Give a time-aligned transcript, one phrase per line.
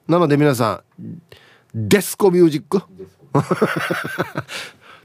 [0.10, 1.22] なので皆さん
[1.80, 2.82] デスコミュージック？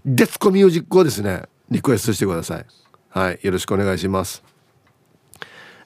[0.06, 0.51] デスコ。
[0.51, 2.67] ミュージックをですねリクエストしてください。
[3.11, 4.42] はいよろしくお願いします。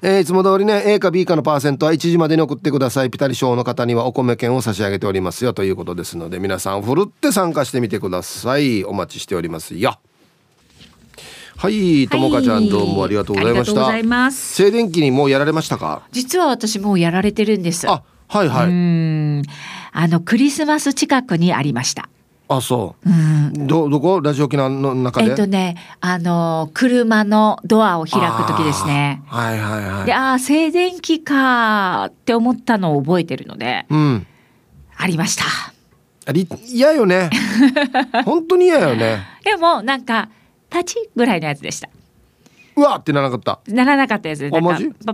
[0.00, 3.10] えー、いつも通りね A か B かのパーセントは1時までに送ってください。
[3.10, 5.52] ピタリ賞の方にはお米券を差し上げておりますよ。
[5.54, 8.84] ということですので皆さんふるって参加してみてください。
[8.84, 9.98] お待ちしておりますよ。
[11.56, 14.30] はいともかちゃんどうもありがとうございました。
[14.30, 16.02] 静電気にもうやられましたか？
[16.12, 17.90] 実は私もうやられてるんです。
[17.90, 18.66] あはいはい。
[18.68, 19.42] うん
[19.98, 22.10] あのクリスマス近くにありました
[22.48, 23.10] あそう。
[23.10, 23.66] うん。
[23.66, 24.20] どどこ？
[24.20, 25.30] ラジオ機能の中で？
[25.30, 29.22] えっとねあの車のドアを開く時ですね。
[29.26, 30.06] はいはいはい。
[30.06, 33.86] でああ静電気かって思ったのを覚えてるので。
[33.88, 34.26] うん。
[34.96, 35.44] ありました。
[36.26, 37.30] あり嫌よね。
[38.24, 39.26] 本当に嫌よね。
[39.42, 40.28] でもなんか
[40.70, 41.88] パチぐらいのやつでした。
[42.76, 43.72] うわってならなかった。
[43.72, 44.48] ならなかったやつ。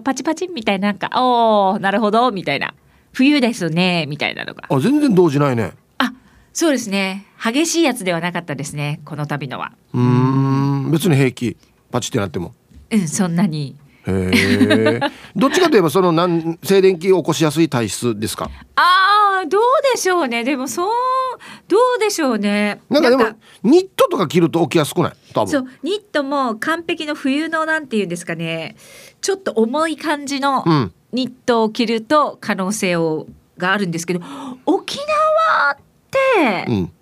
[0.04, 2.74] パチパチみたいななんかおおなるほどみたいな。
[3.12, 4.64] 冬ですねみたいなのが。
[4.68, 5.72] あ全然動じないね。
[5.98, 6.12] あ
[6.52, 7.26] そうですね。
[7.42, 9.72] 激しいやつではなかったですねこの度のは。
[9.92, 10.90] うん。
[10.90, 11.56] 別に平気。
[11.90, 12.54] パチってなっても。
[12.90, 13.76] うんそんなに。
[14.06, 15.00] へえ
[15.36, 18.50] どっちかといえばそのなん静電気を起こしやすい体質ですか？
[18.76, 19.62] ああどう
[19.94, 20.42] でしょうね。
[20.42, 20.88] でもそう
[21.68, 22.80] どうでしょうね。
[22.90, 23.24] なんかでも
[23.62, 25.12] ニットとか着ると起きやすくない？
[25.34, 25.50] 多分。
[25.50, 28.74] そうニットも完璧の冬のなんていうんですかね。
[29.20, 33.26] ちょっと重い感じの、うんニットを着ると可能性を
[33.58, 34.20] があるんですけど
[34.66, 35.76] 沖縄っ
[36.10, 36.92] て、うん、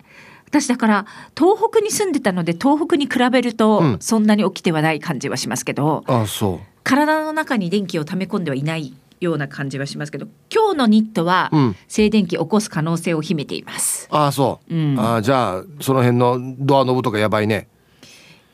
[0.47, 1.07] 私だから
[1.39, 6.67] 東北に住んでたので東北に比べるとそんなに起きてはない感じはしますけど、うん、あそう。
[6.83, 11.51] 体の中に電気を溜め込んではいないような感じはしますけど今日のニットは
[11.89, 14.09] 静電気を起こす可能性を秘めています。
[14.11, 17.69] ああそう、うん、あじゃあその辺のドアノブとかやばいね。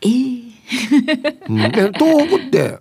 [0.03, 0.53] えー
[1.49, 1.93] うん、東
[2.28, 2.78] 北って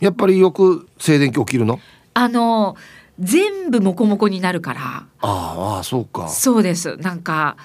[0.00, 1.78] やっぱりよく静電気起きるの？
[2.18, 2.76] あの
[3.20, 5.06] 全部モコモコになるから。
[5.20, 6.28] ああそうか。
[6.28, 6.96] そうです。
[6.96, 7.56] なんか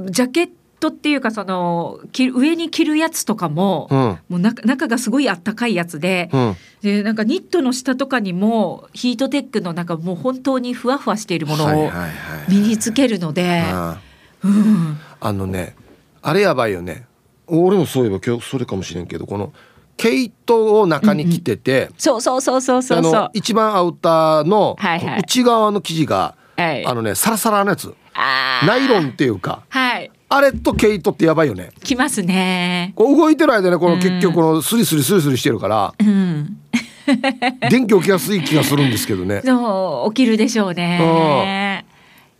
[0.00, 0.50] ジャケッ
[0.80, 11.90] トっていうかその上に着るやつとかも、うん、もう中中がすごいあったかいやつでうん、でなんかニットの下とかにもヒートテックのなんかもう本当にふわふわしているものを
[12.48, 13.62] 身につけるので、
[14.42, 15.76] うん、あのね
[16.20, 17.06] あれやばいよね。
[17.46, 19.52] 俺もそういえば今日それかもしれんけどこの
[20.00, 23.02] 毛糸を中に着てて、うんうん、そうそうそうそうそう。
[23.02, 24.76] そう一番アウターの
[25.18, 27.94] 内側の生地が、はい、あのねサラサラのやつ。
[28.66, 31.70] ナイロンっていうか、はい、あれと毛糸ってやばいよね。
[31.84, 32.94] きますね。
[32.96, 36.56] こう動いてる間ねこの結局このスリスリスリスリしてるから、うん、
[37.68, 39.42] 電気起きやすい気がするんですけどね。
[39.44, 41.84] そう起きるでしょうね。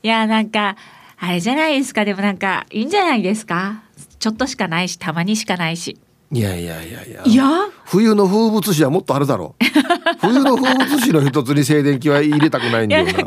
[0.02, 0.76] いやなんか
[1.18, 2.06] あれじゃないですか。
[2.06, 3.82] でもなんかいいんじゃないですか。
[4.18, 5.98] ちょっとしかないしたまにしかないし
[6.32, 7.44] いやいやいやいやいや？
[7.86, 9.64] 冬の風物詩はもっとあるだろう
[10.20, 13.18] 冬の風物詩の一つに静電気は入れたくないんだよなで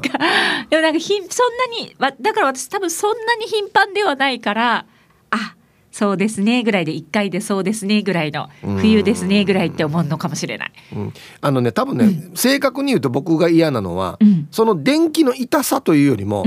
[0.77, 4.85] もなんかひそんなにだから私多分そんなに頻繁ではないから
[5.31, 5.55] あ
[5.91, 8.49] そうですねぐらいで1回でそうですねぐらいの
[8.79, 10.71] 冬ですねぐらいって思うのかもしれない。
[10.95, 16.45] うん、あのね多分ね、うん、正確に言うと僕が嫌なのは、うん、その電気の痛さというよりも、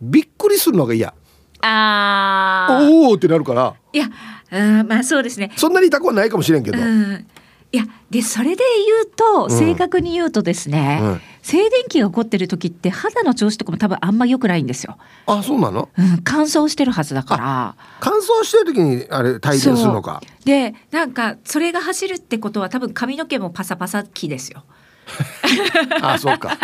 [0.00, 1.12] びっくりするのが嫌。
[1.60, 3.74] あおおってなるから。
[3.92, 4.08] いや
[4.56, 5.52] うんまあそうですね。
[5.56, 7.26] そんなに痛くはないかもしれんけど、うん、
[7.72, 14.96] いやでそれで言うと、正確に言うとですね、うん、静電気が起こってる時って肌の調子とかも多分あんま良くないんですよ。
[15.26, 17.76] あそうなの、うん、乾燥してるはずだから。
[18.00, 20.22] 乾燥してる時にあれ帯電するのか？
[20.44, 24.64] でなんかそれが走るってことは多分髪の毛もパサパサ期ですよ。
[26.02, 26.56] あそうか。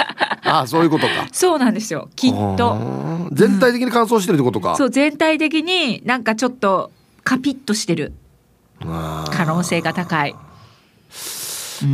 [0.44, 1.28] あそういうことか。
[1.32, 3.28] そうなんですよきっと。
[3.32, 6.90] 全体的に乾燥してるってことか、うん、そう全体的になんかちょっと
[7.24, 8.12] カピッとしてる。
[8.84, 10.34] 可能性が高い、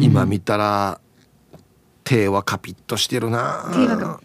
[0.00, 1.00] 今見たら
[2.02, 3.70] 手はカピッとしてるな。
[3.74, 4.20] 手は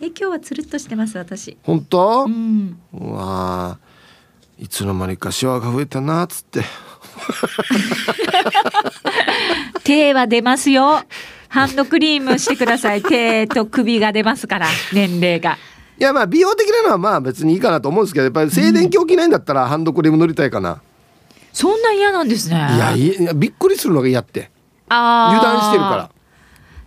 [0.00, 1.56] え今日はつるっとしてます私。
[1.62, 3.78] 本当、うん、うわ
[4.58, 6.62] いつの間にかシワが増えたなっつって。
[9.82, 11.02] 手は出ますよ。
[11.48, 13.02] ハンドクリームしてください。
[13.02, 15.58] 手と首が出ますから年齢が
[15.98, 20.82] いやまあ美容的なのはまあ別にいいかなと思うんですけどやっぱり静電気起きないんだったらハンドクリーム塗りたいかな、
[21.56, 22.56] そんな嫌なんですね。
[22.56, 24.50] いやいやびっくりするのが嫌って。
[24.88, 26.10] 油断してるから。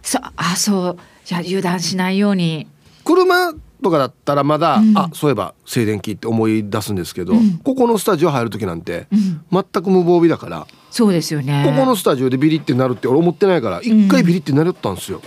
[0.03, 0.97] そあそう。
[1.25, 2.67] じゃあ油断しないように。
[3.03, 11.63] 車とかだったらまだ、うん、あそういえば静電気って思い出すんですけど、うん、ここのスタジオ入る時なんて、うん、全く無防備だからそうですよね。
[11.65, 15.21] ここのスタジオでビリってなるって俺思ってないから一回ビリってなるったんですよ。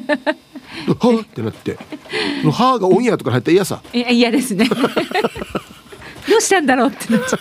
[0.86, 1.78] はってなって
[2.50, 3.80] 「は」がオンエアとか入ったら嫌さ。
[3.92, 4.68] いや嫌ですね。
[6.28, 7.38] どうしたんだろうってなっちゃ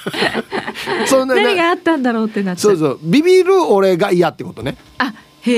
[1.04, 1.08] う。
[1.08, 2.78] そんな何があったんだろうってなっちゃう。
[2.78, 3.00] そうそう。
[3.04, 4.78] ビビる俺が嫌ってことね。
[4.98, 5.52] あへ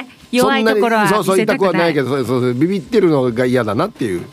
[0.00, 0.06] え。
[0.30, 4.24] 弱いところはそうそう痛くはないけどそうそうビビってるのが嫌だなっていう。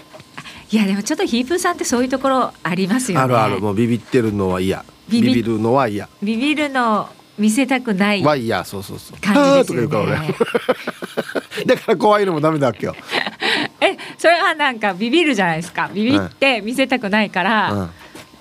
[0.72, 3.24] いやでもちょっとヒープーさんってそういうところありますよね。
[3.24, 3.60] あるある。
[3.60, 4.84] もうビビってるのは嫌。
[5.10, 6.08] ビビるのは嫌。
[6.22, 8.24] ビビるの見せたくない。
[8.24, 8.64] は嫌。
[8.66, 9.18] そうそうそう。
[9.22, 10.36] 感じですよね
[11.66, 12.96] だから怖いのもダメだっけよ。
[13.82, 15.90] えそれはなんかビビるじゃないですか。
[15.94, 17.90] ビビって見せたくないから、うん。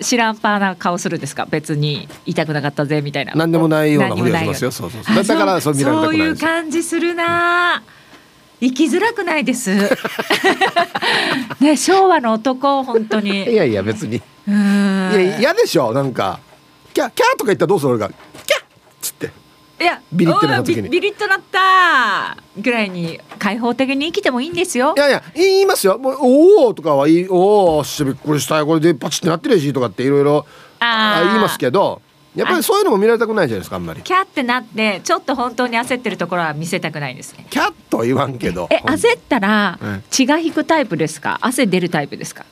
[0.01, 1.45] 知らんぱーな顔するんですか？
[1.49, 2.07] 別に。
[2.25, 3.33] 痛くなかったぜみたいな。
[3.35, 4.71] 何でもないようなふりしますよ。
[4.71, 5.23] そうそうそう。
[5.23, 7.81] だからそう見られたくないそういう感じするな。
[8.61, 9.71] 生きづらくないです。
[11.61, 13.43] ね昭和の男本当に。
[13.51, 14.17] いやいや別に。
[14.17, 14.21] い
[14.51, 15.93] や嫌でしょ？
[15.93, 16.39] なんか。
[16.93, 17.91] キャキャーとか言ったらどうする？
[17.91, 18.09] 俺が
[19.79, 20.89] いやビリッとなった時に。
[20.89, 24.93] ビリッとなったぐらいに開放的に生きてもいいんですよ。
[24.97, 25.97] いやいや言いますよ。
[25.97, 30.45] もうおおとかはいいおおしびっくりしたよこれでパチってなってるしとかっていろいろ
[30.79, 32.01] 言いますけど
[32.35, 34.01] やっぱりそういうのも見られたくないじゃないですかあんまり。
[34.01, 37.47] キャってなってちょっと本当に焦ってるところは見せたくないですね。
[37.49, 39.79] キャッとは言わんけどえ焦ったら
[40.09, 41.39] 血が引くタイプですか？
[41.41, 42.45] 汗出るタイプですか？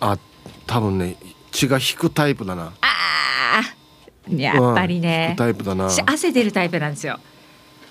[0.00, 0.16] あ
[0.66, 1.16] 多分ね
[1.50, 2.72] 血が引くタイプだな。
[2.80, 3.62] あ
[4.28, 5.88] やっぱりね、うん、タイプだな。
[6.06, 7.18] 汗出るタイプなんですよ。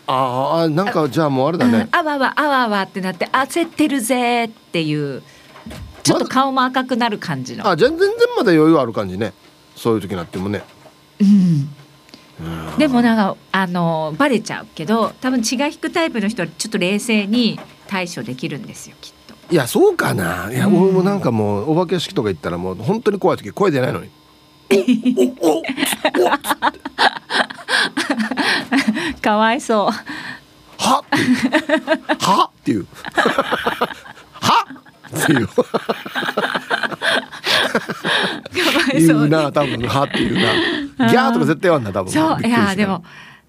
[0.08, 5.24] ああなんかじゃあもうあれだね、あわわあわわってなって焦ってるぜっていう
[6.04, 9.34] ちょっと顔も赤くなる感じの、あ全然まだ余裕ある感じね。
[9.76, 10.64] そういう時になってもね。
[11.20, 11.70] うん。
[12.78, 19.36] でもなんかあのバレちゃうけど多分血が引くタイプの人はちょっと冷静に対処できるんですよきっと。
[19.52, 20.52] いやそうかな。
[20.52, 24.10] いや、うん、俺もなんかもうお化け屋敷とか行ったらもう本当に怖い時声出ないのに
[29.22, 29.92] かわいそう。
[30.78, 31.04] は？
[32.20, 32.50] は？
[32.62, 32.88] っていう。
[34.34, 34.66] は？
[35.18, 35.50] っていう。
[38.94, 39.88] 言うな多分。
[39.88, 40.36] はっていう
[40.98, 41.10] な。
[41.10, 42.12] ギャーとか絶対言わんな多分。
[42.12, 43.04] そういやでも。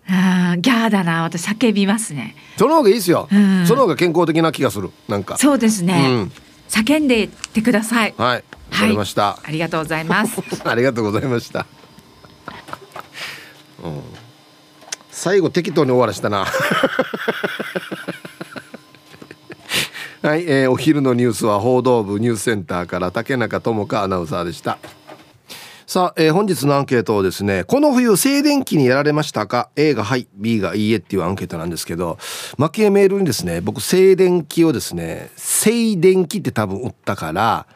[0.09, 2.35] あギャーだな私叫びますね。
[2.57, 5.39] その方がいいですよ、うん、その方が健康的な気がするなんか。
[5.39, 6.33] そうですね、うん、
[6.69, 8.15] 叫んでってください。
[8.19, 8.37] はい。
[8.37, 8.43] わ
[8.73, 10.41] かりました、はい、ありがとうございます。
[10.65, 11.67] ありがとうございました。
[15.11, 16.47] 最後適当に終わらしたな。
[20.23, 24.79] はい、えー、お昼のニュースは報道部ニュースセンターから竹中智香アナウンサーでした。
[25.87, 32.19] さあ、えー、本日のアンケートをですねこの冬静電気にやられましたか？A がはい B がいいえっていうアンケートなんですけど
[32.57, 37.67] 負けメールにですね僕静電気をですね静電気って多分打ったから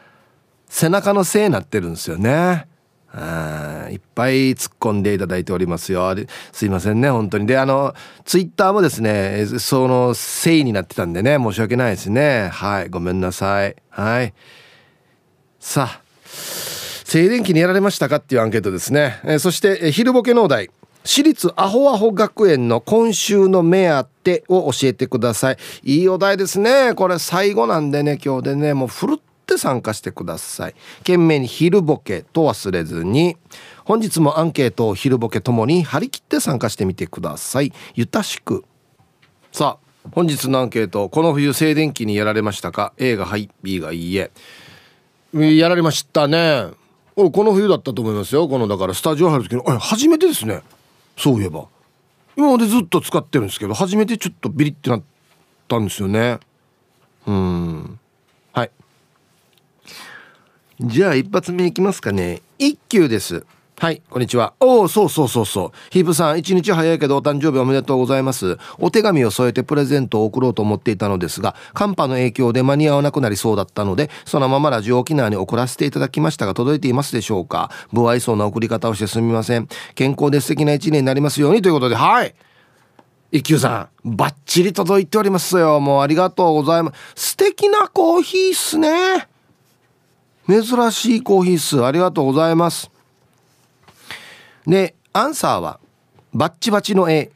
[0.68, 2.66] 背中のせいになってるんですよね。
[3.12, 6.14] あいっぱい突っ込んでいただいておりますよ。
[6.52, 7.46] すいませんね本当に。
[7.46, 7.94] であの
[8.24, 12.48] ツイッターもですねそのせいになってたんでね申し訳ないですね。
[12.52, 13.76] はいごめんなさい。
[13.88, 14.34] はい。
[15.58, 20.70] さあ静電気にやられましたかっていうアンケートですね、えそして昼ボケ農大
[21.04, 25.56] 私立アホアホ学園の今週の目当てを教えてください。
[25.84, 26.94] いいお題ですね。
[26.94, 29.20] これ最後なんでね今日でねもうふるっ
[29.52, 30.74] って参加してください。
[30.98, 33.36] 懸命に昼ボケと忘れずに。
[33.84, 37.72] 本日もアンケートを昼ボケともに張り切って参加してみてください。
[37.94, 38.64] ゆたしく。
[39.52, 44.32] さあ本日のアンケートこの冬静電気にやられましたか？A がはい B がいいえ。
[45.32, 46.66] やられましたね。
[47.14, 48.48] この冬だったと思いますよ。
[48.48, 49.78] このだからスタジオ入る時の。
[49.78, 50.62] 初めてですね。
[51.16, 51.68] そういえば。
[52.36, 55.02] 今までずっと使ってるんですけど初めてちょっとビリってなっ
[55.68, 56.40] たんですよね。
[57.26, 57.98] うん。
[60.80, 62.42] じゃあ一発目いきますかね。
[62.58, 63.46] 一休です。
[63.78, 64.02] はい。
[64.10, 64.52] こんにちは。
[64.60, 65.78] おおそうそうそうそう。
[65.90, 68.58] ヒープさん一日早いけどお誕生日おめでとうございます。
[68.78, 77.70] お手紙を添えてプレゼントを送ろうと思っていたのですが寒波の影響で間に合わなくなりそうだったのでそのままラジオ沖縄に送らせていただきましたが届いていますでしょうか。
[77.94, 79.66] 不愛想な送り方をしてすみません。
[79.94, 81.94] 健康で素敵な一年になりますようにということで。
[81.94, 82.34] はい。
[83.32, 85.80] 一休さんバッチリ届いておりますよ。
[85.80, 87.30] もうありがとうございます。
[87.30, 89.35] 素敵なコーヒーっすね
[90.48, 91.84] 珍しいコーヒーっす。
[91.84, 92.90] ありがとうございます。
[94.66, 95.80] でアンサーは
[96.34, 97.30] バッチバチの絵。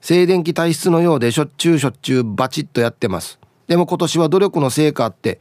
[0.00, 3.40] 静電気体質のようでしょっちゅうしょっちゅうバチッとやってます。
[3.66, 5.40] でも今年は努力の成果あって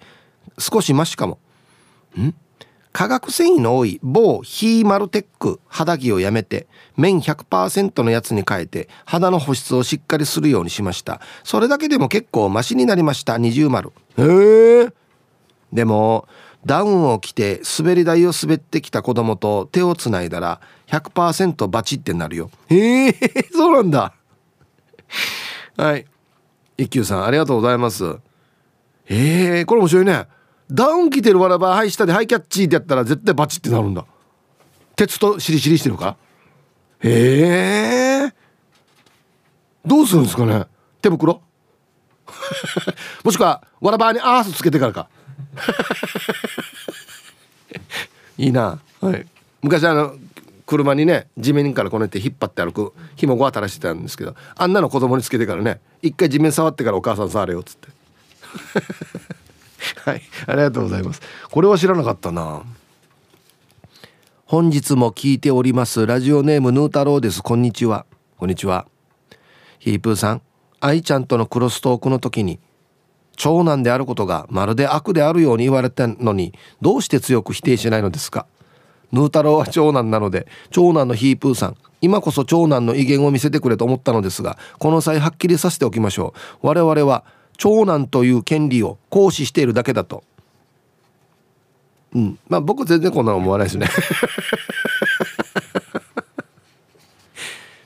[0.58, 1.38] 少しマシかも。
[2.18, 2.34] ん？
[2.92, 6.66] 化学繊維の多い某ヒーマルテック肌着をやめて
[6.96, 11.22] 綿100%のやつに変えて肌の保湿をしっかりするようにしました。
[11.44, 13.92] それだけでも結構マシになりました二重丸。
[14.18, 14.94] へえ
[15.74, 16.28] でも
[16.66, 22.50] ダウンを着て滑り台を滑ってきた子供と手をつないだら100%バチってなるよ。
[22.70, 23.14] へえ
[23.54, 24.14] そうなんだ。
[25.78, 26.06] はい。
[26.78, 28.18] 一休さんありがとうございます。
[29.08, 30.28] ええこれ面白いね。
[30.72, 34.04] ダウン着てるわらばはい下でハイキャッチってやったら絶対バチってなるんだ。
[34.96, 36.18] 鉄とシリシリしてるか？
[37.02, 38.34] へえ
[39.86, 40.66] どうするんですかね？
[41.02, 41.42] 手袋？
[43.24, 45.08] もしくはわらばにアースつけてからか？
[48.38, 49.26] いいな、はい、
[49.62, 50.16] 昔あの
[50.66, 57.88] 車にね地面からこねて引っ張って歩く紐ごたらしてたんですけどあんなの子供につけてからね一回地面触ってからお母さん触れよっつって。
[60.06, 60.22] はい。
[60.48, 61.22] ありがとうございます。
[61.50, 62.64] これは知らなかったな。
[64.46, 67.42] 本日も聞いておりますラジオネームヌー太郎です。
[67.42, 68.06] こんにちは。
[68.38, 68.88] こんにちは。
[69.80, 70.42] ヒープーさん。
[70.80, 72.60] 愛ちゃんとのクロストークの時に
[73.36, 78.46] 長男であることがまるで悪であるように言われたのにどうして強く否定しないのですか？
[79.12, 86.68] ヌー太郎は長男なので長男のヒープーさん今こそ長男の威厳を見せてくれと思ったのですがこの際はっきりさせておきましょう。
[86.68, 87.24] 我々は
[87.58, 90.24] 長男という権利を行使しているだけだと。
[92.14, 92.38] うん。
[92.50, 93.88] まあ僕全然こんなの思わないですね。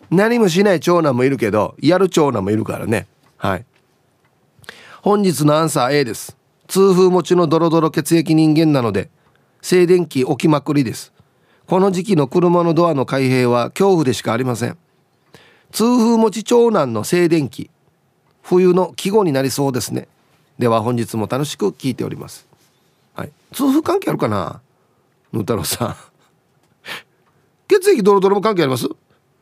[0.09, 3.07] 何もしない長男もいるけどやる長男もいるからね。
[3.37, 3.65] はい。
[5.01, 6.35] 本日のアンサー A です。
[6.67, 9.09] 痛風持ちのドロドロ血液人間なので
[9.61, 11.13] 静電気起きまくりです。
[11.67, 14.77] この時期の車のドアの開閉は恐怖でしかありません。
[15.71, 17.69] 痛風持ち長男の静電気
[18.41, 20.09] 冬の季語になりそうですね。
[20.57, 22.45] では本日も楽しく聞いております。
[23.15, 23.31] はい。
[23.53, 24.59] 痛風関係あるかな？
[25.31, 25.95] 野太郎さん。
[27.69, 28.89] 血液ドロドロも関係あります？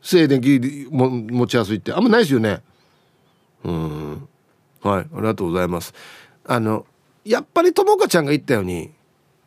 [0.02, 1.92] 静電気も持ちやすいって。
[1.92, 2.62] あんまないですよね。
[3.64, 4.28] うん。
[4.82, 5.94] はいありがとうございます。
[6.44, 6.86] あの
[7.24, 8.90] やっぱりともかちゃんが言ったように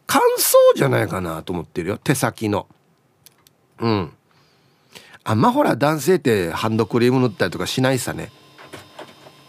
[0.08, 2.68] 乾燥じゃないかなと思ってるよ手先の。
[3.80, 4.12] うん。
[5.24, 8.32] あんまほら男性ってハンドクリーム塗ったりとかしないさね。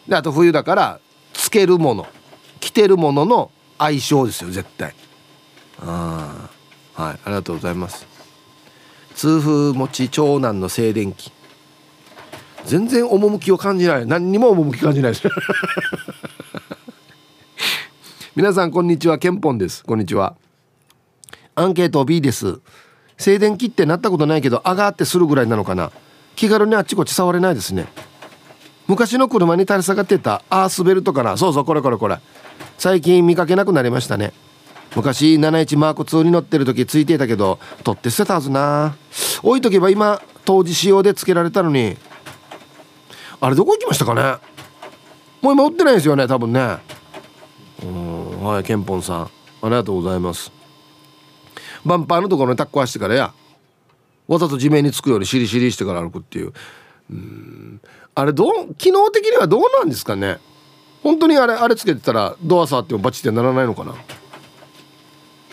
[0.09, 1.01] であと冬だから
[1.33, 2.07] つけるもの
[2.61, 4.95] 着てるものの相性ですよ絶対。
[5.81, 6.49] あ
[6.97, 8.07] あはいありがとうございます。
[9.15, 11.33] 痛風持ち長男の静電気。
[12.64, 14.07] 全然趣を感じない。
[14.07, 15.28] 何にも趣感じないです。
[18.35, 19.19] 皆さんこんにちは。
[19.19, 19.85] ケンポンです。
[19.85, 20.37] こんにちは。
[21.54, 22.61] アンケート B です。
[23.19, 25.90] 静電気ってなったことないけど上がってするぐらいなのかな。
[26.35, 27.87] 気軽にあっちこっち触れないですね。
[28.87, 32.19] 昔の車に垂れ下がってたアースベルトかなそうそうこれこれこれ。
[32.78, 34.33] 最近見かけなくなりましたね。
[34.97, 38.95] 昔71マーク2に乗ってる時ついていたけど取って捨てたはずな。
[39.42, 41.97] 置いとけば今当時仕様で付けられたのに。
[43.44, 44.38] あれどこ行きましたかね？
[45.40, 46.78] もう今売ってないですよね多分ね。
[47.82, 49.22] うんはいケンポンさん。
[49.25, 49.30] あ
[49.64, 50.52] りがとうございます。
[51.84, 53.34] バンパーのところにタッコ走してからや。
[54.28, 56.52] わざと地面につくようにシリシリしてから歩くっていう。
[57.11, 57.80] うん。
[58.14, 60.38] あれどう機能的にはどうなんですかね？
[61.02, 63.96] 本当にあれあれつけてたらドア触ってもバチってならないのかな？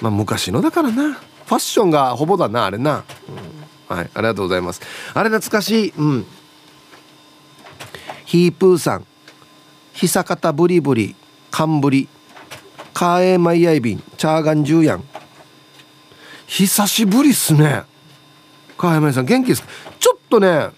[0.02, 1.14] まあ昔のだからな。
[1.14, 3.04] ファッションがほぼだなあれな、
[3.90, 4.82] うん、はいありがとうございます。
[5.16, 5.94] あれ懐かしい。
[5.98, 6.26] うん。
[8.30, 9.08] ヒープーさん。
[9.94, 11.16] 久方ブリブリ
[11.50, 12.08] カンブリ
[12.94, 15.04] カーエーマイヤイビンチャーガンジューヤン。
[16.46, 17.82] 久しぶりっすね。
[18.78, 19.70] カーエーマイさん元気ですか？
[20.00, 20.70] ちょっとね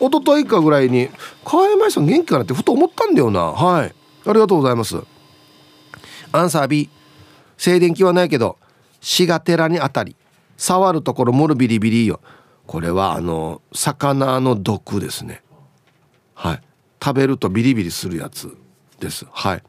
[0.00, 1.10] 一昨日かぐらいに
[1.44, 3.42] カーエーマイさん元気かなってふと思ったんだよな。
[3.42, 3.94] はい。
[4.24, 4.96] ありがとうございます。
[6.32, 6.88] アンサー B
[7.58, 8.56] 静電気はないけど
[9.02, 10.16] 死が寺に当たり。
[10.56, 12.20] 触るところもるビリビリよ。
[12.66, 15.42] これはあの魚の毒ですね。
[16.32, 16.62] はい。
[17.02, 18.56] 食べるとビリビリするやつ
[19.00, 19.26] です。
[19.30, 19.62] はい。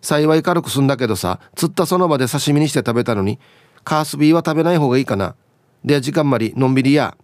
[0.00, 3.38] 幸い軽く済んだけどさ釣ったその場で刺身にして食べたのに
[3.84, 5.34] カースビーは食べない方がいいかな。
[5.84, 7.16] で時間まりのんびりや。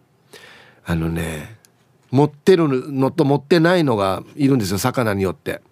[0.84, 1.56] あのね
[2.10, 5.62] 持ってるのと持ってないのがいるんですよ魚によって。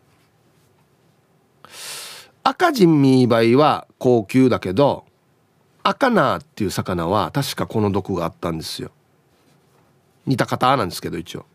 [2.45, 5.05] 赤人ミーバイは高級だけど
[5.85, 8.91] 赤ナーっていう魚は確かこの毒があったんですよ。
[10.26, 11.47] 似た方なんですけど一応。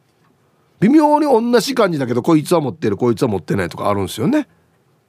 [0.79, 4.48] 微妙に同じ感じだけどこいつは持ってるこいつは持ってないとかあるんですよね。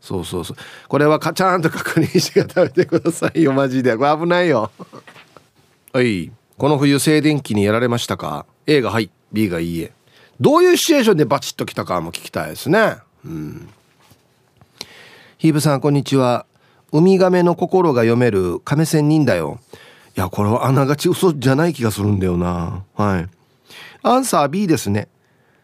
[0.00, 0.56] そうそうそう。
[0.88, 3.96] これはかちゃんと確認して食べてくださいよマジで。
[3.96, 4.70] これ危ないよ。
[5.92, 6.30] はい。
[6.56, 9.10] この冬静電気にやられましたか？A がはい。
[9.32, 9.92] B がいいえ。
[10.40, 12.96] どういうシチュエーションでバチッときたかも聞きたいですね。
[13.24, 13.68] うん。
[15.36, 16.46] ヒーブさんこんにちは。
[16.92, 19.60] ウミガメの心が読める亀仙人だよ。
[20.16, 22.84] いやこれはあながち嘘じゃない気がするんだよな。
[22.94, 23.28] はい。
[24.02, 25.08] アンサー B ですね。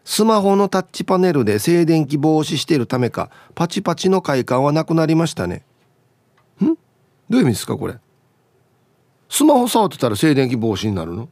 [0.05, 5.65] スマホのタッチパネルで静電気防止しているためかパチパチの快感はなくなりましたね。
[6.63, 6.65] ん？
[6.65, 6.75] ど
[7.31, 7.95] ういう意味ですかこれ？
[9.27, 11.27] スマホ触ってたら静電気防止になるの？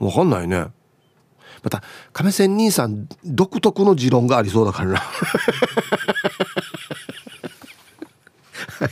[0.00, 0.66] わかんないね。
[1.62, 4.98] また亀仙人さん独特の持論がありそうだからな。
[4.98, 5.04] は
[8.86, 8.90] い。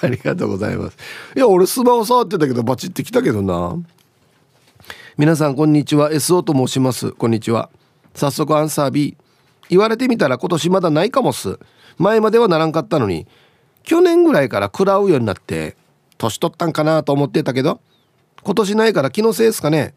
[0.00, 0.96] ありがとうございます。
[1.36, 3.76] いや俺スマホ触ってたけどバチってきたけどな。
[5.18, 6.10] 皆さんこんにちは。
[6.10, 7.12] SO と申します。
[7.12, 7.70] こんにちは。
[8.14, 9.16] 早速アンサー B
[9.68, 11.58] 言われてみたら今年まだないかもっす。
[11.98, 13.26] 前まではならんかったのに
[13.82, 15.76] 去年ぐらいから食らうようになって
[16.16, 17.80] 年取ったんかなと思ってたけど
[18.42, 19.94] 今年ないから気のせいですかね。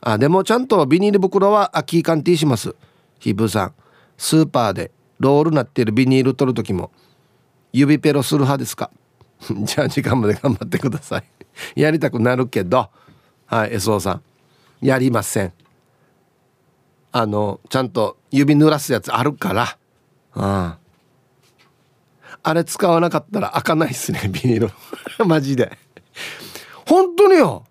[0.00, 2.74] あでもちゃんとビニール袋は秋キーカンティーします。
[3.18, 3.74] ヒブさん。
[4.18, 6.90] スーパーでロールなってるビニール取る時も
[7.72, 8.90] 指ペロする派ですか？
[9.50, 11.24] じゃあ時間まで頑張ってください。
[11.80, 12.88] やりたくなるけど。
[13.46, 14.22] はい SO さん。
[14.86, 15.52] やりません。
[17.16, 19.78] あのちゃんと指濡らすやつあるから。
[20.34, 20.78] あ
[22.42, 24.72] あれ使わなかったら開かないっすね ビニール。
[25.24, 25.78] マジで。
[26.84, 27.62] 本当によ。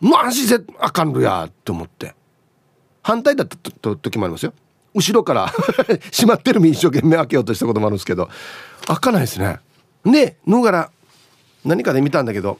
[0.00, 2.16] マジであかんるやって思って。
[3.00, 3.56] 反対だった
[3.96, 4.52] 時もありますよ。
[4.92, 5.46] 後ろから
[6.10, 8.28] 閉まってる身一生懸命開けようとしたこともあるんですけど。
[8.88, 9.60] 開かないですね。
[10.04, 10.90] で脱がら
[11.64, 12.58] 何かで見たんだけど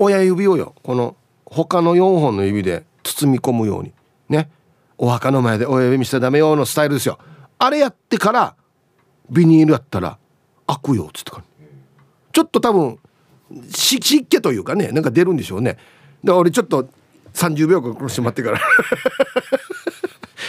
[0.00, 3.92] 親指をよこの他の4本の指で包み込むように。
[4.28, 4.50] ね。
[4.98, 7.18] お墓の前で親指見せたらダメよのスタイルですよ。
[7.58, 8.54] あれやってから
[9.30, 10.18] ビニールやったら
[10.66, 11.44] 開くよっつってから
[12.32, 12.98] ちょっと多分
[13.70, 15.78] 湿気というかねなんか出るんでしょうね。
[16.22, 16.88] で俺ちょっと
[17.34, 18.60] 30秒間しまってから。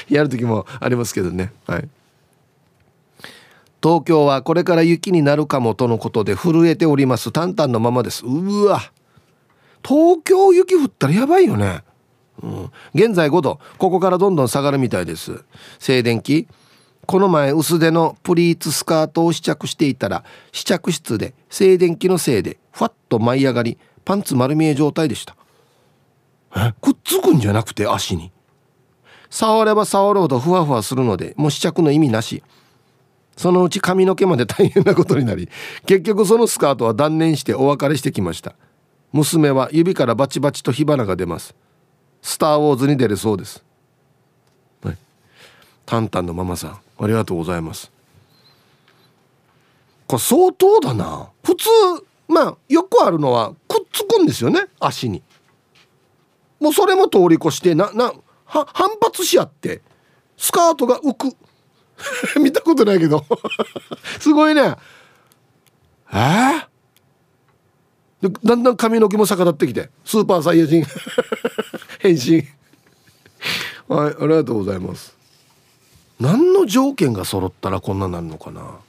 [0.09, 1.51] やる時もありますけどね。
[1.65, 1.89] はい。
[3.83, 7.31] 東京はこれから雪になるかもとのことで震えております。
[7.31, 8.25] タンタンのままです。
[8.25, 8.81] うわ。
[9.85, 11.83] 東京雪降ったらやばいよね。
[12.43, 13.59] うん、現在5度。
[13.77, 15.43] ここからどんどん下がるみたいです。
[15.79, 16.47] 静電気。
[17.05, 25.35] この前薄手のプリーツスカートを試着していたら試着室で静電気のせいでふわっと舞い上がりパンツ丸見え状態でした。
[26.81, 28.31] くっつくんじゃなくて足に。
[29.29, 32.43] 触れば触るほどふわふわするのでもう試着の意味なし。
[33.37, 35.47] そのうち髪の毛まで大変なことになり
[35.85, 38.55] 結局そのスカートは断念してお別れしてきました。
[39.13, 41.55] 娘は指からバチバチと火花が出ます。
[42.27, 43.63] スター・ウォーズに出れそうです。
[44.83, 44.97] はい。
[45.85, 47.89] タンタンのママさん、ありがとうございます。
[50.07, 51.29] これ相当だな。
[51.41, 51.69] 普通、
[52.27, 55.23] まあ、よくあるのはくっつくんですよね、足に。
[56.59, 58.11] もうそれも通り越して、な、な、
[58.43, 59.81] は、反発し合って、
[60.35, 61.33] スカートが浮く。
[62.43, 63.25] 見たことないけど
[64.19, 64.75] すごいね。
[66.11, 70.83] えー、でだんだん髪の毛も逆立ってきてスーパーサイヤ人
[72.07, 72.47] 返信
[73.87, 75.15] はいありがとうございます。
[76.19, 78.79] 何の条件が揃ったらこんななるのかな。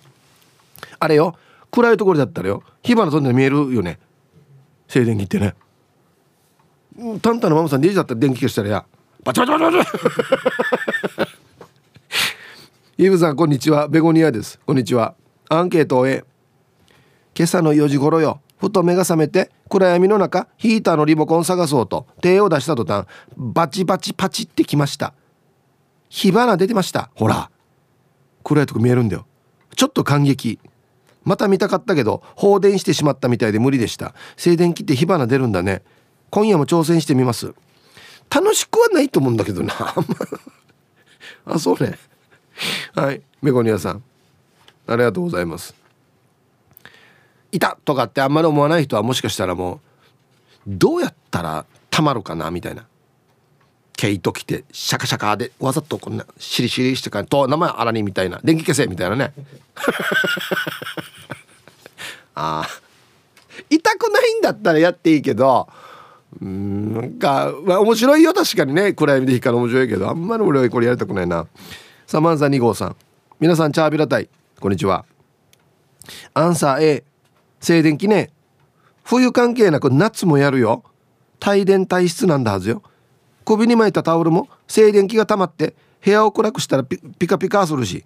[0.98, 1.36] あれよ
[1.70, 3.98] 暗いところだったらよ火花飛んで見えるよね。
[4.88, 5.54] 静電気ってね。
[7.22, 8.84] タンタンのママさん DJ だったら電気消したらや。
[9.24, 9.90] バチバチバチバチ。
[13.04, 13.86] イブさんこんにちは。
[13.88, 14.58] ベゴニアです。
[14.66, 15.14] こんにちは。
[15.48, 16.24] アンケートを終え
[17.36, 18.40] 今朝の4時頃よ。
[18.58, 25.14] ふと目が覚めて暗闇の中ヒーターのリモコン探そうと手を出した途端バチバチパチってきました。
[26.08, 27.10] 火花出てました。
[27.14, 27.50] ほら。
[28.44, 29.26] 暗いとこ見えるんだよ。
[29.76, 30.58] ちょっと感激。
[31.24, 34.14] また見たかったけど放電してしまったみたいで無理でした。
[34.36, 35.82] 静電気って火花出るんだね。
[36.30, 37.54] 今夜も挑戦してみます。
[38.30, 39.74] 楽しくはないと思うんだけどな。
[41.46, 41.98] あそうね。
[42.94, 43.22] はい。
[43.42, 44.02] メゴニアさん。
[44.86, 45.74] ありがとうございます。
[47.52, 49.80] いたとかってあんまり思わない人はもしかしたらもう
[50.66, 52.86] どうやったらたまるかなみたいな。
[53.96, 58.40] 毛糸着てシャカシャカでわざとこんなシリシリしてからと名前あらにみたいな。
[58.44, 59.32] 電気消せみたいなね。
[62.34, 62.68] ああ
[63.68, 65.68] 痛くないんだったらやっていいけど
[66.40, 68.92] うんなんか、まあ、面白いよ確かにね。
[68.92, 71.48] 暗闇で光る面白いけどあんまり俺はこれやりたくないな。
[72.06, 72.96] さあマンサ2号さん。
[73.40, 74.28] 皆さんチャービラタイ。
[74.60, 75.04] こんにちは。
[76.34, 77.04] アンサー A
[77.60, 78.30] 静電気ね。
[79.04, 80.84] 冬関係なく夏もやるよ。
[81.46, 82.82] 帯電体質なんだはずよ。
[83.44, 88.04] 首に巻いたタオルも静電気が溜まって部屋を暗くしたらピカピカするし。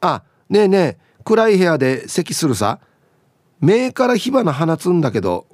[0.00, 2.80] あねえねえ暗い部屋で咳するさ。
[3.60, 5.46] 目から火花放つんだけど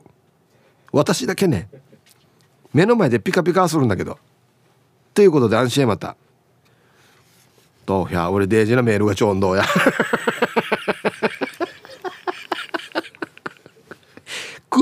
[0.92, 1.68] 私だけね。
[2.72, 4.18] 目の前でピカピカするんだけど。
[5.12, 6.16] ということで安心へまた。
[7.86, 9.64] どうや俺デージなメールがちょんどうや。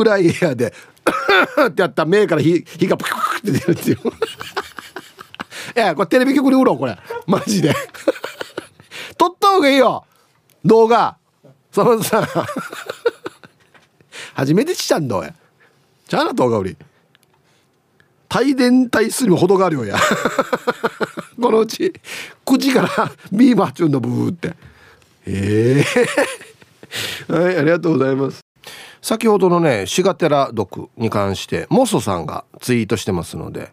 [0.02, 0.72] 暗い部屋で
[1.68, 3.98] ってやったら目から火火がプクプクって出るっていう。
[5.74, 6.98] いやこれテレビ局で売ろうこれ。
[7.26, 7.74] マジで。
[9.16, 10.04] 撮った方がいいよ。
[10.64, 11.16] 動画。
[11.70, 12.28] そのさ
[14.34, 15.34] 初めてちちゃんどうや
[16.06, 16.76] ちゃうな動画売り。
[18.34, 19.96] 帯電体質にも程があるよや。
[21.40, 21.92] このうち
[22.44, 24.54] 口からビーバーチュンのブーって。
[25.26, 25.84] え
[27.28, 28.41] えー、はいありがとうございます。
[29.02, 33.72] 先ほどのねシガテラ毒に関してモソさんがツイートしてますので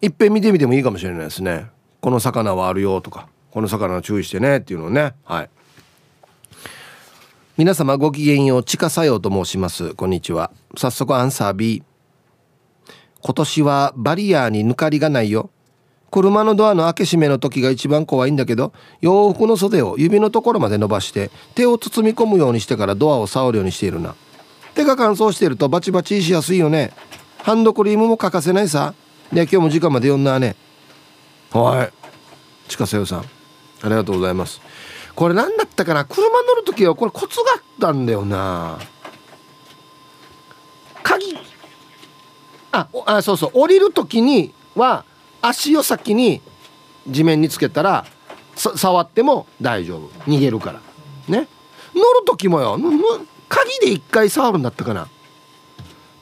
[0.00, 1.66] いっぺん見てみてもいいかもしれないですね。
[2.00, 5.14] この魚はあるよとかこの魚注意してねっていうのをね。
[5.24, 5.50] はい。
[7.56, 9.94] 皆様ごきげんよう地下作用と申します。
[9.94, 10.50] こんにちは。
[10.76, 11.82] 早速アンサー B
[13.20, 15.50] 今年はバリアーに抜かりがないよ。
[16.10, 24.14] 車のドアの開け閉めの時が一番怖いんだけど洋服の袖を指のところまで伸ばして手を包み込むようにしてからドアを触るようにしているな。
[24.74, 26.92] 手が乾燥してるとバチバチしやすいよね。
[27.42, 28.94] ハンドクリームも欠かせないさ。
[29.32, 30.56] で今日も時間まで読んだね。
[31.50, 31.92] はい。
[32.68, 33.20] 近瀬よさん。
[33.20, 33.24] あ
[33.84, 34.60] りがとうございます。
[35.14, 36.04] これ何だったかな？
[36.04, 38.78] 車乗る時はこれコツがあったんだよな。
[41.02, 41.36] 鍵。
[42.70, 43.50] ああそうそう。
[43.52, 45.04] 降りる時には
[45.42, 46.40] 足を先に
[47.08, 48.06] 地面につけたら
[48.54, 50.08] 触っても大丈夫。
[50.30, 50.80] 逃げるから。
[51.28, 51.48] ね。
[51.94, 52.78] 乗る時もよ。
[53.52, 55.08] 鍵で一回触るんだったかな？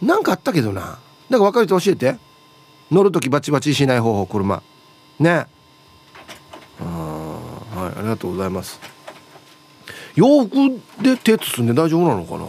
[0.03, 0.99] なんかあったけどな。
[1.29, 2.19] なんか分かる人教えて。
[2.91, 4.65] 乗る時バチバチしない方法車。
[5.21, 5.47] ね。
[6.81, 8.81] あはいありがとうございます。
[10.17, 12.47] 洋服で手包んで大丈夫なのかな？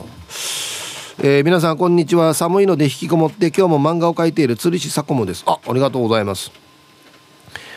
[1.20, 2.34] えー、皆さんこんにちは。
[2.34, 5.44] 寒いので引きこもって今日も漫画を描いている釣り師佐久間です。
[5.46, 6.52] あありがとうございます。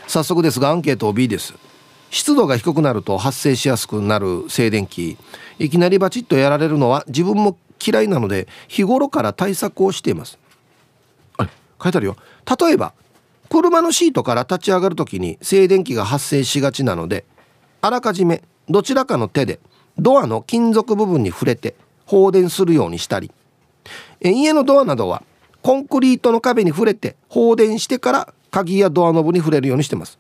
[0.07, 1.53] 早速ですがアンケートを B です。
[2.09, 5.19] 湿度が低くなると発生しやすくなる静電気。
[5.59, 10.39] いきなりバチッとやられるのは自分も嫌いなので日頃から対策をしています。
[11.37, 11.51] あれ
[11.83, 12.17] 書いてあるよ。
[12.61, 12.93] 例えば
[13.49, 17.25] 車のシートから立ち上がる時に静電気が発生しがちなので
[17.83, 19.61] あらかじめどちらかの手で
[19.99, 21.75] ドアの金属部分に触れて
[22.07, 23.31] 放電するようにしたり
[24.21, 25.23] 家のドアなどは
[25.63, 30.19] コンクリートの壁に触れて放電してから鍵やドアノブに触れるようにしてます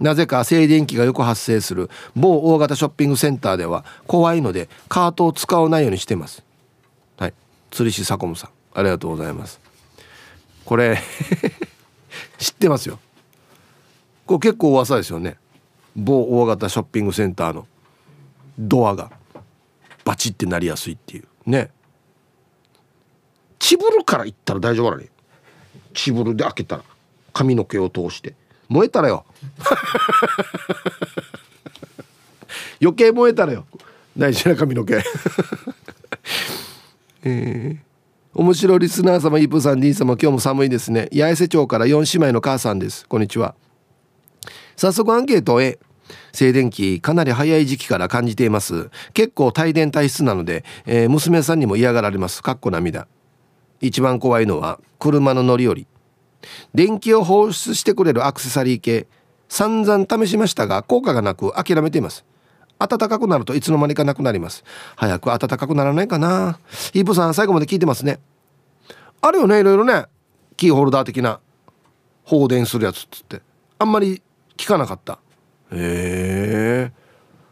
[0.00, 1.90] なぜか静電気がよく発生する。
[2.14, 6.44] 某大型ショッピングセンターでは怖いのでカートを使わないようにしてます。
[7.16, 7.34] はい。
[7.70, 8.50] 釣り師サコムさん。
[8.74, 9.60] ありがとうございます。
[10.64, 10.98] これ
[12.38, 13.00] 知ってますよ。
[14.26, 15.36] これ結構噂ですよね。
[15.96, 17.66] 某大型ショッピングセンターの
[18.58, 19.10] ドアが
[20.04, 21.24] バチってなりやすいっていう。
[21.46, 21.70] ね。
[23.58, 25.08] チブルから行ったら大丈夫なのに。
[25.94, 26.82] チブルで開けたら
[27.32, 28.34] 髪の毛を通して。
[28.68, 29.24] 燃えたらよ。
[32.80, 33.66] 余計燃えたらよ。
[34.16, 35.02] 大事な髪の毛。
[37.24, 37.78] えー、
[38.34, 41.08] 面白いリスナー様イープさんディーン様今日も寒いですね。
[41.12, 43.06] 八重瀬町から4姉妹の母さんです。
[43.08, 43.54] こんにちは。
[44.76, 45.78] 早速アンケートへ。
[46.32, 48.90] 静電気かなり早い時期から感じています。
[49.12, 52.42] 結構帯電体質なので、えー、娘さんにも嫌がられます。
[52.42, 53.08] かっこ涙。
[53.80, 55.86] 一番怖いのは車の乗り降り。
[56.74, 59.06] 電気を放出してくれるアクセサリー系
[59.48, 62.24] 散々試しましたが効果がなく諦めています。
[62.78, 64.64] 暖かくなるといつの間にかなくなります。
[64.96, 66.60] 早く暖かくならないかな。
[66.92, 68.20] イープさん最後まで聞いてますね。
[69.20, 70.06] あるよねいろいろね。
[70.56, 71.40] キーホルダー的な。
[72.24, 73.42] 放電するやつっつって。
[73.78, 74.22] あんまり
[74.56, 75.18] 聞かなかった。
[75.72, 76.92] へえ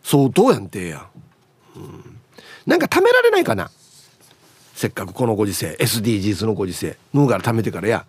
[0.02, 1.08] 相当やんてやん、
[1.76, 2.20] うん、
[2.64, 3.70] なんか貯められないかな。
[4.74, 8.06] せっかくこのご時世 SDGs のご時世ヌーから貯めてからや。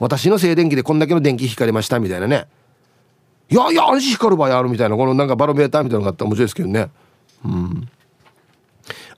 [0.00, 2.46] 私の静電気でこんだけの電気光りましたみたいなね。
[3.50, 6.88] いやいや安心光る場合あるみたいなこのなんかバロメーターみたいなのがあったら面白いですけどね。
[7.44, 7.88] うん。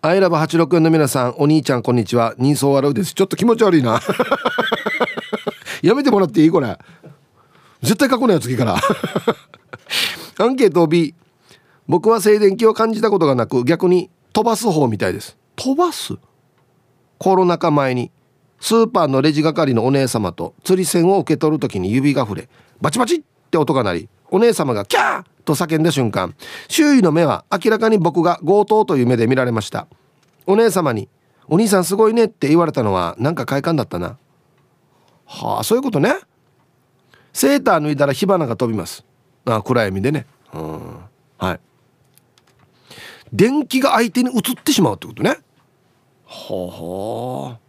[0.02, 2.34] アイラブ864の皆さんお兄ちゃんこんにちは。
[2.36, 3.14] 人相笑うです。
[3.14, 4.00] ちょっと気持ち悪いな。
[5.82, 6.76] やめてもらっていいこれ。
[7.82, 8.76] 絶対書くなよ次から。
[10.38, 11.14] アンケート B
[11.86, 15.36] 僕は静電気を感じたことがなく逆に飛ばす方みたいです。
[15.54, 16.14] 飛ばす？
[17.18, 18.10] コロナ禍前に。
[18.62, 22.48] スーパーのレジ係のお姉様と釣り銭を受け取る時に指が触れ
[22.80, 26.36] バチバチって音が鳴りお姉様がキャーと叫んだ瞬間
[26.68, 29.88] 周囲の目は明らかに僕が強盗という目で見られました。
[30.46, 31.08] お姉様に
[31.48, 34.16] 「お兄さんすごいね」って言われたのはなんか快感だったな。
[35.26, 36.14] はあそういうことね。
[37.32, 39.04] セーター脱いだら火花が飛びます。
[39.44, 40.26] あ暗闇でね。
[40.54, 40.98] うん。
[41.36, 41.60] はい。
[43.32, 45.38] 電気が相手に移ってしまうってことね。
[46.24, 47.61] ほうほう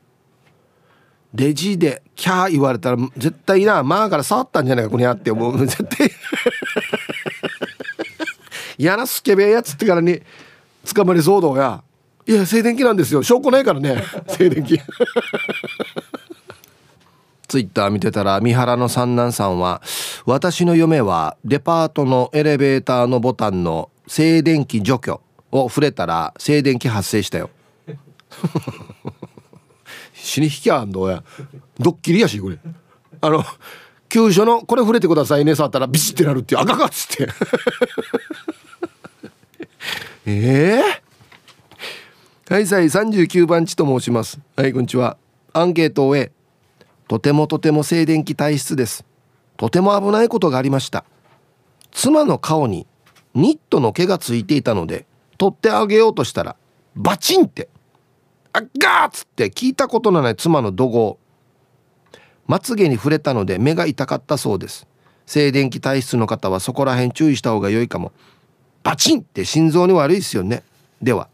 [1.33, 5.57] レジでキャー言われたら絶対なマーから触ったんじゃないかこのやって思う。
[5.65, 6.11] 絶対。
[8.77, 10.21] 嫌なスケベやつってからに
[10.93, 11.83] 捕まり騒動や
[12.27, 13.23] いや静電気なんですよ。
[13.23, 14.03] 証拠ないからね。
[14.29, 14.79] 静電気
[17.47, 19.81] ツイッター見てたら三原の三男さんは
[20.25, 27.49] 私の嫁はデパートのエレベーターのボタンの静電気除去を触れたら静電気発生したよ。
[30.23, 31.21] 死に引きゃんどうや。
[31.77, 32.57] ドッキリやしこれ。
[33.19, 33.43] あの
[34.07, 37.27] 急所のこれ触れてくださいね触ったらビシッてなるっていう赤かっつって。
[40.25, 40.81] ええ？
[42.45, 44.39] ー、はいさい39番地と申します。
[44.55, 45.17] はいこんにちは。
[45.51, 46.31] アンケートを終え
[47.09, 49.03] とてもとても静電気体質です。
[49.57, 51.03] とても危ないことがありました。
[51.91, 52.87] 妻の顔に
[53.35, 55.05] ニットの毛がついていたので
[55.37, 56.55] 取ってあげようとしたら
[56.95, 57.67] バチンって
[58.53, 61.19] あっガーッつって聞いたことのない妻の怒号。
[62.47, 64.87] まつげに触れたので目が痛かったそうです。
[65.25, 68.11] 静電気体質の方はそこら辺注意した方が良いかも。
[68.83, 70.63] バチンって心臓に悪いですよね。
[71.01, 71.29] では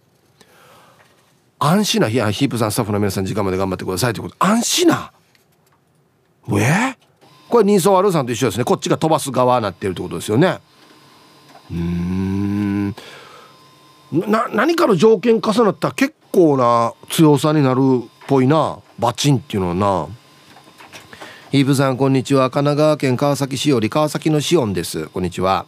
[1.57, 4.13] 安心なヒープさんスタッフの皆さん時間まで頑張ってください。
[4.13, 4.35] ということ。
[4.39, 5.11] 安心な？
[6.57, 6.95] え、
[7.49, 8.63] これ人相悪さんと一緒ですね。
[8.63, 10.59] こっちが飛ばす側になってるってことですよね。
[11.69, 12.95] うん。
[14.11, 18.79] な何かの条件重なったら結構な強さになるっぽいな。
[18.97, 20.07] バチンっていうのはな。
[21.51, 22.49] ヒープさんこんにちは。
[22.51, 25.07] 神奈川県川崎市より川崎のシオンです。
[25.07, 25.65] こんにちは。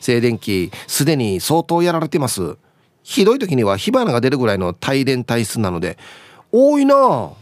[0.00, 2.56] 静電気すでに相当やられてます。
[3.02, 5.98] ひどい時には火花が出るぐらいの帯電体質なので
[6.52, 6.94] 多いな。
[6.94, 7.34] ノ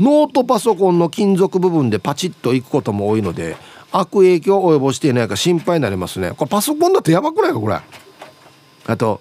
[0.00, 3.56] ートパソコンの金属部分でパチッといくことも多いので
[3.92, 6.32] 悪影響を及ぼしていないか心配になりますね。
[6.32, 7.78] これパソコンだってやばくないかこれ。
[8.86, 9.20] あと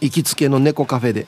[0.00, 1.26] 行きつけの猫カフェで。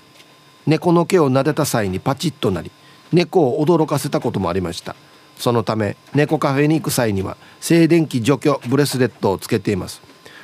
[0.66, 2.70] 猫の毛を撫でた際にパチッとなり
[3.12, 4.96] 猫を驚かせたこともありました。
[5.36, 10.00] そのため猫カフェに行く際には静電気除去ブレスレットをつけています。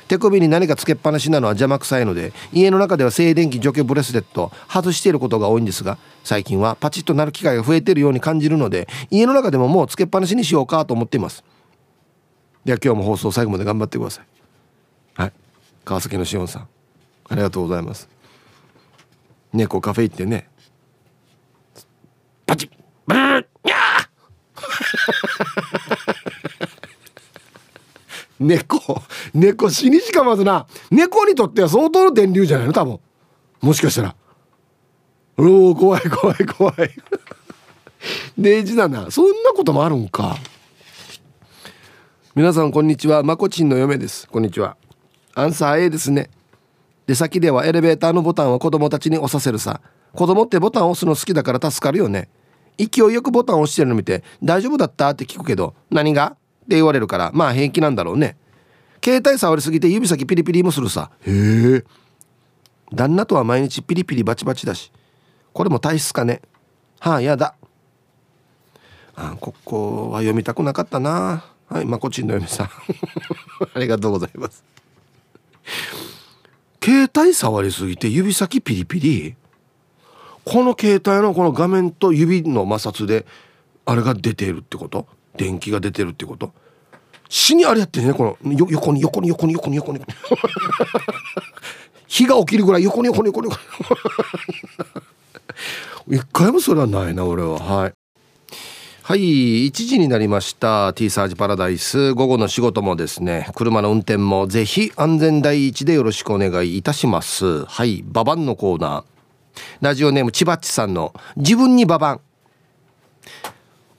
[0.07, 11.45] 手首に何かつけっぱなしなのは邪魔くさいので家の中では静電気除去ブレスレットを外していることが多いんですが最近はパチッとなる機会が増えているように感じるので家の中でももうつけっぱなしにしようかと思っています。
[12.65, 14.25] では今日も放送最後まで頑張ってください。
[15.13, 15.33] はい。
[15.85, 16.67] 川崎のしおんさん
[17.29, 18.09] ありがとうございます。
[19.53, 20.47] 猫カフェ行ってね。
[22.45, 22.69] パチッ。
[23.05, 24.07] ブーニャー。
[28.41, 29.01] 猫
[29.33, 30.67] 猫死にしかまずな。
[30.89, 32.99] 猫にとっては相当の電流じゃないの多分。
[33.61, 34.15] もしかしたら。
[35.37, 36.91] おお怖い怖い怖い。
[38.39, 39.11] 大事 だな。
[39.11, 40.37] そんなこともあるんか。
[42.35, 43.23] 皆さんこんにちは。
[43.23, 44.27] まこちんの嫁です。
[44.27, 44.77] こんにちは。
[45.35, 46.29] アンサー A ですね。
[47.07, 49.81] 出先ではエレベーターのボタンを子供たちに押させるさ。
[50.13, 52.29] 子供ってボタンを押すの好きだから助かるよね。
[52.77, 55.09] 勢いよくボタンを押してるの見て大丈夫だった？
[55.09, 56.31] って聞くけど何が？
[56.31, 58.37] って言われるからまあ平気なんだろうね。
[59.03, 61.11] 携帯触りすぎて指先ピリピリもするさ。
[61.25, 61.31] へ
[61.77, 61.83] え。
[62.93, 64.91] 旦那とは毎日ピリピリバチバチだし。
[65.53, 66.41] これも体質かね。
[66.99, 67.55] はあやだ。
[69.15, 71.43] あここは読みたくなかったな。
[71.67, 72.69] はいまこちんの嫁さん。
[73.73, 74.63] ありがとうございます。
[76.83, 79.35] 携帯触りすぎて指先ピリピリ。
[80.43, 83.27] この携帯のこの画面と指の摩擦で
[83.85, 85.07] あれが出ているってこと？
[85.37, 86.51] 電気が出てるってこと？
[87.29, 90.01] 死にあれやってねこの横に横に横に横に横に。
[92.07, 93.51] 火が起きるぐらい横に横に横に。
[96.17, 97.59] 一回もそれはないな俺は。
[97.59, 97.93] はい。
[99.03, 100.93] はい1時になりました。
[100.93, 102.13] T サージパラダイス。
[102.13, 107.65] 午後の仕事もですね車の運転もぜひ安全第一でよろしくお願いいたします。
[107.65, 109.03] はいババンのコーナー。
[109.81, 112.21] ラジオネームちばっちさんの自分にババン。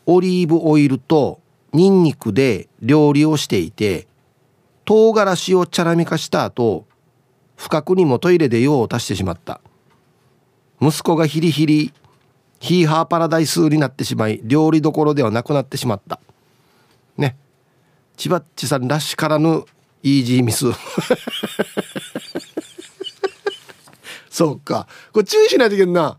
[0.07, 1.41] オリーブオイルと
[1.73, 4.07] ニンニクで料理をしていて
[4.85, 6.87] 唐辛子をチャラみ化した後
[7.57, 9.61] 不覚にもトイレで用を足してしまった。
[10.81, 11.93] 息子がヒリヒリ
[12.63, 16.21] ヒーハーパラダイスになってしまい料理どころではなくなってしまった。
[17.19, 17.37] ね。
[18.17, 19.65] 千葉っちさんらしからぬ
[20.05, 20.67] イージーミス。
[24.31, 24.87] そうか。
[25.13, 26.17] これ注意しないといけんな。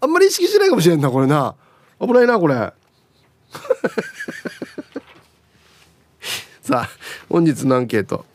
[0.00, 1.54] あんまり意識しないかもしれんなこれな。
[2.00, 2.54] 危ないなこれ。
[6.60, 6.90] さあ
[7.28, 8.26] 本日のアンケート。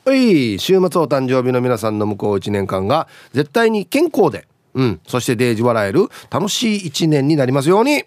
[0.05, 8.05] はい週末お誕生日の皆さんの向こう1年間が絶対に健康でうんそしてデージ笑える楽しい1年になりますように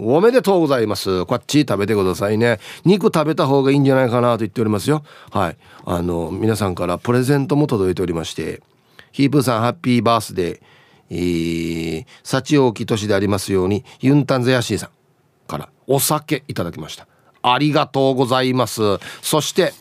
[0.00, 1.26] おめでとうございます。
[1.26, 2.60] こっち食べてくださいね。
[2.84, 5.02] 肉食べた方がいいんじゃないかなと言っておりますよ。
[5.32, 5.56] はい。
[5.84, 8.62] あの、皆さんからプレゼントも届いておりまして、
[9.10, 10.60] ヒープーさんハッピーバースデー、
[11.10, 14.90] えー、幸大き年でありますように、ユンタンゼヤシーさん
[15.88, 17.08] お酒いただきました。
[17.42, 18.80] ありがとうございます。
[19.22, 19.72] そして、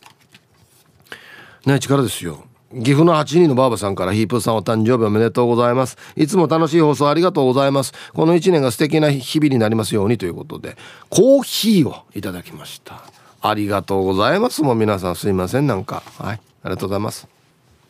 [1.66, 2.46] ね、力ですよ。
[2.74, 5.98] 岐阜の8人のばあばさんからヒープさんお誕生日おめでとうございます。
[6.16, 7.94] いつも楽しい放送ありがとうございます。
[8.14, 10.76] この1年が素敵な日々になりますようにということで、
[11.10, 13.02] コーヒーをいただきました。
[13.42, 14.62] ありがとうございます。
[14.64, 15.68] もう皆さんすいません。
[15.68, 16.04] なんか。
[16.20, 16.36] はい。
[16.36, 17.28] ありがとうございます。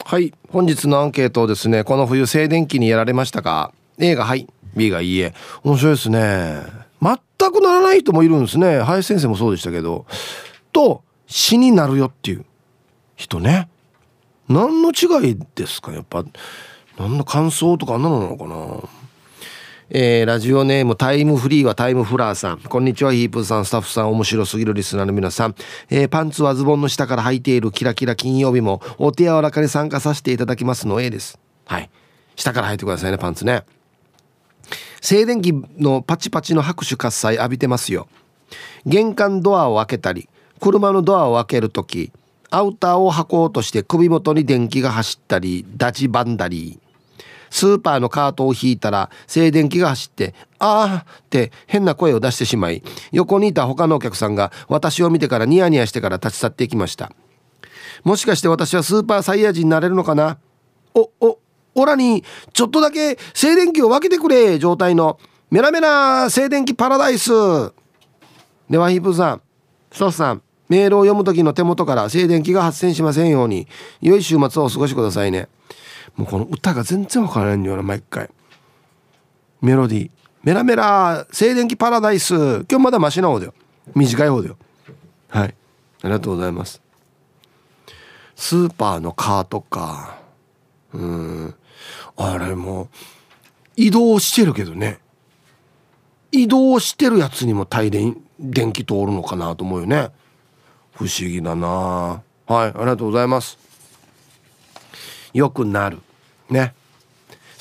[0.06, 0.34] はい。
[0.50, 4.48] 本日のアンケートをですね、この冬静電気にやられましたか ?A がはい。
[4.76, 5.34] B がいいえ。
[5.64, 6.87] 面白いですね。
[7.40, 8.82] 全くならない人もいるんですね。
[8.82, 10.06] 林先生もそうでしたけど。
[10.72, 12.46] と、死になるよっていう
[13.16, 13.70] 人ね。
[14.50, 15.92] 何の違いですか？
[15.92, 16.24] やっぱ
[16.98, 18.90] 何の感想とか何なのかな？
[19.90, 22.60] えー、ラジオネームタイムフリーはタイムフラーさん。
[22.60, 25.56] こんにちは、ヒープさん、スタッフさん、面白すぎるリスナーの皆さん。
[25.90, 31.40] えー、パンツはズボンの下から履いているキラキラ金曜日も、お手柔らかに参加させていただきますの A です。
[31.66, 31.90] はい。
[32.36, 33.64] 下から履いてくださいね、パンツね。
[35.02, 38.08] 静電気のパチパチの拍手喝采浴びてますよ。
[38.86, 40.30] 玄関ドアを開けたり、
[40.60, 42.12] 車のドアを開けるとき、
[42.50, 46.80] アウターを履こうとして首元に電気が走ったりダチバンダリ
[47.50, 57.12] スーパーのカートを引いたら静電気が走って「ああ」って変な声を出してしまい横にいた他のお客さんが私を見てからニヤニヤしてから立ち去っていきました。
[58.04, 60.38] もしかして私はスーパーサイヤ人になれるのかな？
[60.94, 61.40] おお
[61.82, 65.20] オラにちょっとだけ静電気を分けてくれ状態の。
[65.50, 67.32] メラメラ静電気パラダイス。
[68.70, 69.42] ではヒープさん。
[69.92, 70.42] スタッフさん。
[70.68, 73.68] メールを読む時の手元から静電気が発生しませんように。
[74.02, 75.48] 良い週末をお過ごしくださいね。
[76.18, 78.30] もうこの歌が全然わからないんだよな毎回。
[79.62, 80.10] メロディー。
[80.44, 82.34] メラメラ静電気パラダイス。
[82.36, 83.54] 今日まだマシな方だよ。
[83.96, 84.58] 短い方だよ。
[85.30, 85.56] はい。
[86.02, 86.82] ありがとうございます。
[88.36, 90.20] スーパーのカートか。
[90.94, 91.56] うん。
[92.18, 92.90] あれも
[93.76, 95.00] 移動してるけどね。
[96.32, 100.10] 移動してるやつにも帯電電気通るのかなと思うよね。
[100.94, 101.68] 不思議だな。
[101.68, 103.58] はいありがとうございます。
[105.34, 106.00] よくなる。
[106.50, 106.74] ね。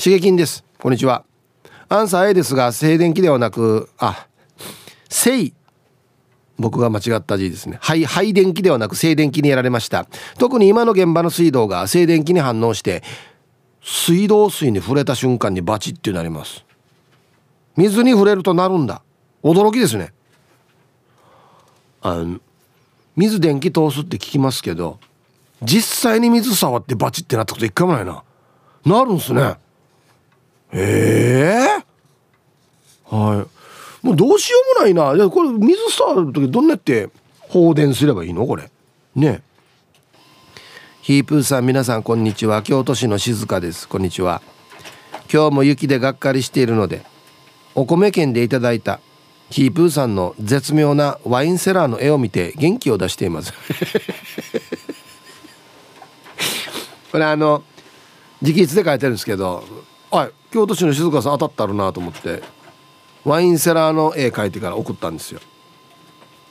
[0.03, 0.65] 刺激です。
[0.79, 1.25] こんにちは。
[1.89, 4.27] アンサー A ですが静電気ではなくあ
[5.09, 5.53] 静
[6.59, 7.79] 僕が間違った字ですね。
[7.83, 10.07] はい廃電気ではなく静電気にやられました。
[10.39, 13.03] 特に今の現場の水道が静電気に反応して
[13.89, 16.65] 水道水に触れた瞬間にバチッてなります。
[17.77, 19.01] 水に触れるとなるんだ。
[19.45, 20.13] 驚きですね。
[22.03, 22.41] あの
[23.15, 24.99] 水電気通すって聞きますけど
[25.63, 28.25] 実際に水触ってバチってなったこと一回もないな。
[28.85, 29.55] なるんすね。
[30.73, 33.47] ええー、はい。
[34.05, 35.31] もうどうしようもないな。
[35.31, 37.09] これ水触る時どんなって
[37.39, 38.49] 放電すればいいの？
[38.49, 38.69] これ。
[39.15, 39.43] ね
[41.07, 42.65] ヒープーさん皆さんこんにちは。
[42.65, 43.89] 京都市の静香です。
[43.89, 44.43] こんにちは。
[45.33, 47.07] 今日も雪でがっかりしているので
[47.77, 48.99] お米券でいただいた
[49.49, 53.53] ヒープーさんの絶妙なワインセラーの絵を見て元気を出しています。
[57.13, 57.63] これあの
[58.43, 59.63] 直筆で書いてるんですけど
[60.11, 62.43] はい京都市の静香さん当たったるなと思って
[63.25, 65.39] ワインセラーの絵描いてから送ったんですよ。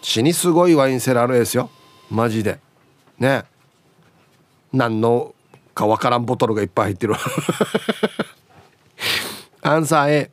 [0.01, 1.69] 死にすごいワインセラーの絵ですよ。
[2.09, 2.61] マジで。
[3.19, 3.53] ね。
[4.75, 5.33] 何の
[5.73, 7.15] かわからんボトルがいっぱい入ってる
[9.61, 10.31] アンサー A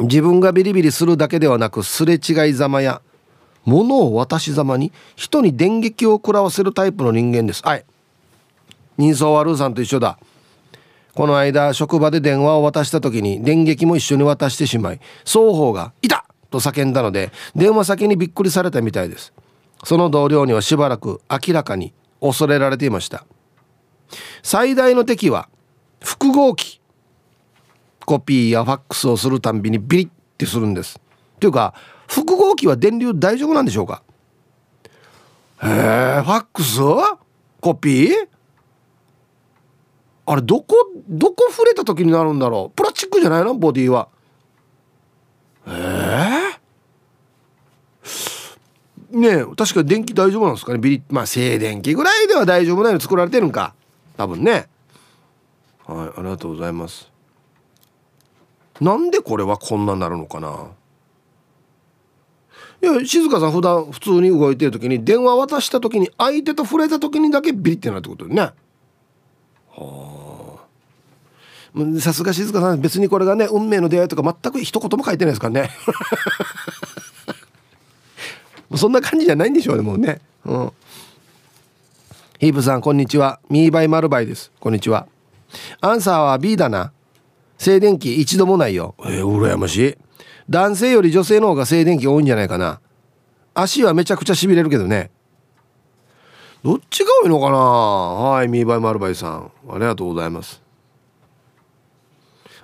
[0.00, 3.02] 自分がビリビリするだけではなくすれ違いざまや
[3.64, 7.62] 物を渡しざまに人に電撃を食らわせるタイプの人間です。
[7.62, 7.84] はい。
[8.96, 10.18] 人相悪さんと一緒だ。
[11.14, 19.32] この間職場で電話を渡した時に電撃も一緒に渡してしまい双方が「いた!」と叫んだので電話先にびっくりされたみたいです。
[19.84, 23.24] その同僚にはしばらく明らかに恐れられていました。
[24.42, 25.48] 最大の敵は
[26.00, 26.80] 複合機。
[28.06, 30.98] コピーやファックスをするたんびにビリッてするんです。
[31.38, 31.74] というか
[32.08, 34.02] 複合機は電流大丈夫なんでしょうか？
[35.62, 36.80] へえファックス
[37.60, 38.12] コピー？
[40.26, 40.74] あれどこ
[41.08, 42.76] どこ触れた時になるんだろう？
[42.76, 43.54] プラスチックじゃないの？
[43.54, 44.08] ボディは。
[45.68, 46.50] え
[49.12, 50.78] え、ねえ確か電気大丈夫なんですかね？
[50.78, 53.74] ビリまあ静電気ぐらいでは大丈夫なの作られてるんか。
[54.20, 54.66] 多分ね。
[55.86, 57.10] はいありがとうございます。
[58.78, 60.72] なんでこれはこんななるのかな。
[62.82, 68.42] いや静香さん普段普通に動いてる時に電話渡した時に相手と触れた時にだけビリってなるってことね。
[69.70, 70.58] は
[71.78, 72.00] あ。
[72.00, 75.70] さすが静香さん別にこれがね運命の出会いとか全く一言も書いてないですからね。
[78.76, 80.20] そんな感じじゃないんでしょうねもうね。
[80.44, 80.72] うん。
[82.40, 83.38] ヒープさんこんにちは。
[83.50, 84.50] ミーバイマルバイです。
[84.60, 85.06] こんにちは。
[85.82, 86.90] アンサーは B だな。
[87.58, 88.94] 静電気一度もないよ。
[89.00, 89.98] えー、羨ましい。
[90.48, 92.80] 男性より女性の方が静電気多いんじゃないかな。
[93.52, 95.10] 足はめちゃくちゃしびれるけどね。
[96.64, 97.58] どっちが多いのかな？
[97.58, 99.50] はいミーバイマルバイさん。
[99.68, 100.62] ありがとうございます。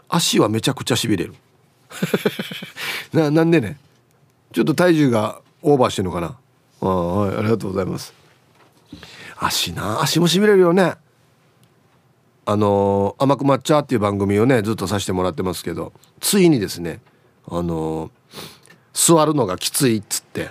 [0.08, 1.34] 足はめちゃくちゃしびれる。
[3.12, 3.76] ななんでね？
[4.54, 6.38] ちょっと体重がオーバーしてるのかな？
[6.80, 8.14] あはいありがとうございます
[9.38, 10.94] 足な足もしびれるよね。
[12.48, 17.00] あの甘く抹茶っていう番組をねずっとさせてもらってますけどついにですね
[17.48, 18.12] あの
[18.92, 20.48] 座るのがきついっつって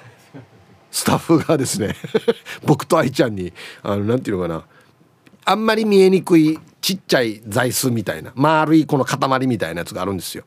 [0.92, 1.96] スタッフがですね
[2.66, 4.66] 僕と愛ちゃんにあのなんていうのかな
[5.46, 10.44] あんまり見えにくいちっちゃい座椅子みたいな丸いこの塊みたいなやつがあるんですよ。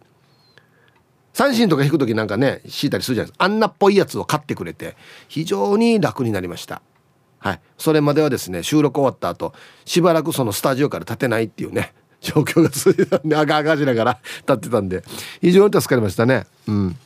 [1.33, 3.45] 三振とか引く時なんかね敷いたりするじゃないですか。
[3.45, 4.97] あんなっぽいやつを買ってくれて
[5.29, 6.83] 非常に楽になりました。
[7.39, 7.61] はい。
[7.77, 15.05] それまではですね収録終わった後しばらくそのスタジオから立てないっていうね 状況が続いてたんであがあがしながら 立ってたんで
[15.41, 16.47] 非常に助かりましたね。
[16.67, 16.97] うん。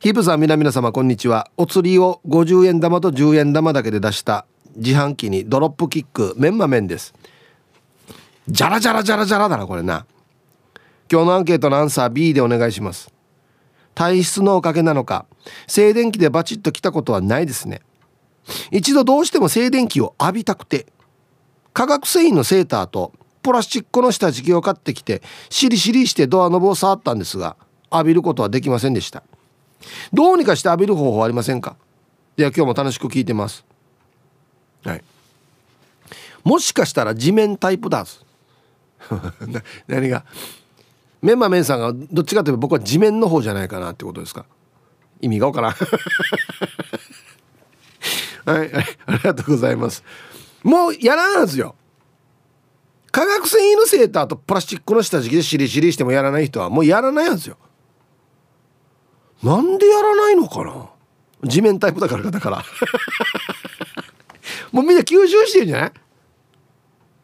[0.00, 1.50] ヒープさん皆々様こんにちは。
[1.56, 4.44] お釣りを50円玉と10円玉だけで出した
[4.76, 7.14] 自販機にドロップキックメンマ麺です。
[8.46, 10.04] じゃらじゃらじゃらじゃらだなこれな。
[11.10, 13.10] 今日のアンケートのアンサー B でお願いします。
[13.94, 15.24] 体質のおかげなのか
[15.66, 17.80] 静電気でバチッと来たことはないですね。
[18.70, 20.86] 一度どうしても静電気を浴びたくて
[21.72, 27.56] 化学繊維のセーターとプラスチックの下敷きを買ってきてシリシリしてドアノブを触ったんですが
[27.92, 29.22] 浴びることはできませんでした。
[30.12, 31.76] どうにかして浴びる方法ありませんか？
[32.36, 33.64] では今日も楽しく聞いてます。
[34.82, 35.04] はい。
[36.42, 38.04] もしかしたら地面タイプだ
[39.86, 40.24] 何が？
[41.20, 44.46] メンマメンさんがどっちかというと僕は地面の方じゃないかなってことですか？
[45.20, 45.74] 意味がわからん。
[48.44, 48.70] はい、
[49.06, 50.02] ありがとうございます。
[50.62, 51.74] もうやらなんすよ。
[53.10, 57.56] 化学繊維のセーターとプラスチックの下敷きでシリシリしてもやらない人はもうやらないんですよ。
[59.42, 60.90] なんでやらないのかな。
[61.44, 62.64] 地面タイプだからだから。
[64.72, 65.92] もうみんな吸収してるんじゃない？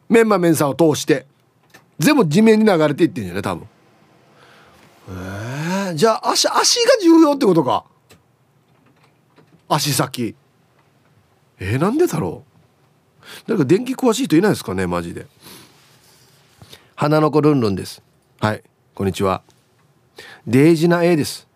[0.07, 1.25] メンマメンさんを通して。
[1.99, 3.43] 全部地面に流れていってんじゃない？
[3.43, 3.67] 多分。
[5.09, 7.83] えー、じゃあ足足が重要ってことか。
[9.67, 10.35] 足先。
[11.63, 12.43] えー、なんでだろ
[13.45, 13.49] う？
[13.49, 14.87] なんか電気詳しい人いないですかね？
[14.87, 15.27] マジで。
[16.95, 18.01] 花の子ルンルンです。
[18.39, 18.63] はい。
[18.95, 19.43] こんにちは。
[20.47, 21.47] デイジな A です。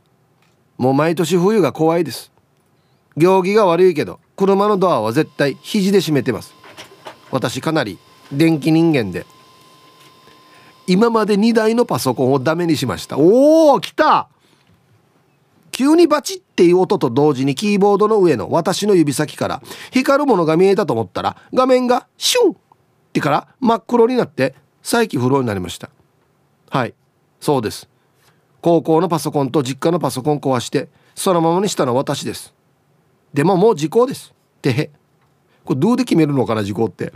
[0.78, 2.32] もう毎年冬が怖いです。
[3.18, 6.54] 行儀が悪いけど車のドアは絶対肘で閉めてます。
[7.32, 7.98] 私かなり
[8.32, 9.26] 電気人間で。
[10.86, 13.18] 今まで2台のパソコンをダメにしました。
[13.18, 14.30] おお来た
[15.76, 19.62] 急にバチっていう音と同時にキーボードの上の私の指先から
[19.92, 22.56] 光るものが見えたと思ったら画面がシュンっ
[23.12, 25.90] てから真っ黒になって再起不能になりました。
[26.70, 26.94] はい。
[27.42, 27.90] そうです。
[28.62, 32.54] 高校のパソコンと実家のパソコン壊してそのままにしたのは私です。
[33.34, 34.34] でももう時効です。
[34.62, 34.92] てへ。
[35.66, 37.12] これどうで決めるのかな時効って。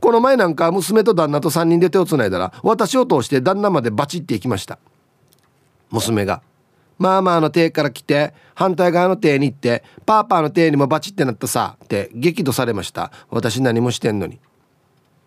[0.00, 4.78] この前なんか娘と旦那と3人で手をつないだら私を通して旦那までバチって行きました。
[5.90, 6.42] 娘が
[6.98, 13.12] 「マーマーの手から来て反対側の手に行ってパーパーの手にもバチってなったさ」って激怒されました。
[13.30, 14.38] 私何もしてんのに。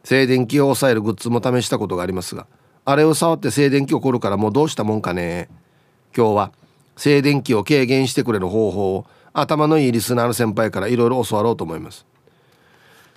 [0.03, 2.47] 静電気を抑えるグッズも試したことがありますが
[2.86, 5.49] あれを触って静電気起こるからもうどうしたもんかね。
[6.15, 6.51] 今日は
[6.97, 12.05] 静電気を軽減してくれる方法を頭のいいリスナーの先輩からいろいろ教わろうと思います。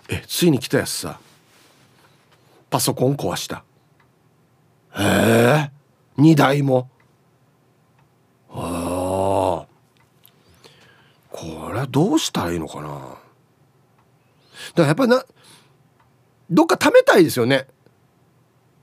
[0.09, 1.19] えついに来たやつさ。
[2.69, 3.65] パソコン壊した。
[4.95, 5.71] へえ
[6.19, 6.89] 2台も
[8.51, 9.67] ああ
[11.31, 12.89] これどうしたらいいのかな？
[12.89, 13.19] だか
[14.77, 15.25] らやっぱりな
[16.51, 17.67] どっか貯めたいですよね。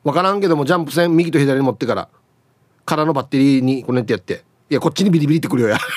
[0.03, 2.07] 分からんけどもジャンプ線右と左に持ってから。
[2.85, 4.43] 空のバッテリーにこうやってやって。
[4.69, 5.77] いやこっちにビリビリってくるよや。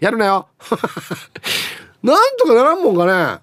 [0.00, 0.48] やるなよ。
[2.02, 3.40] なんとかならんもんかね。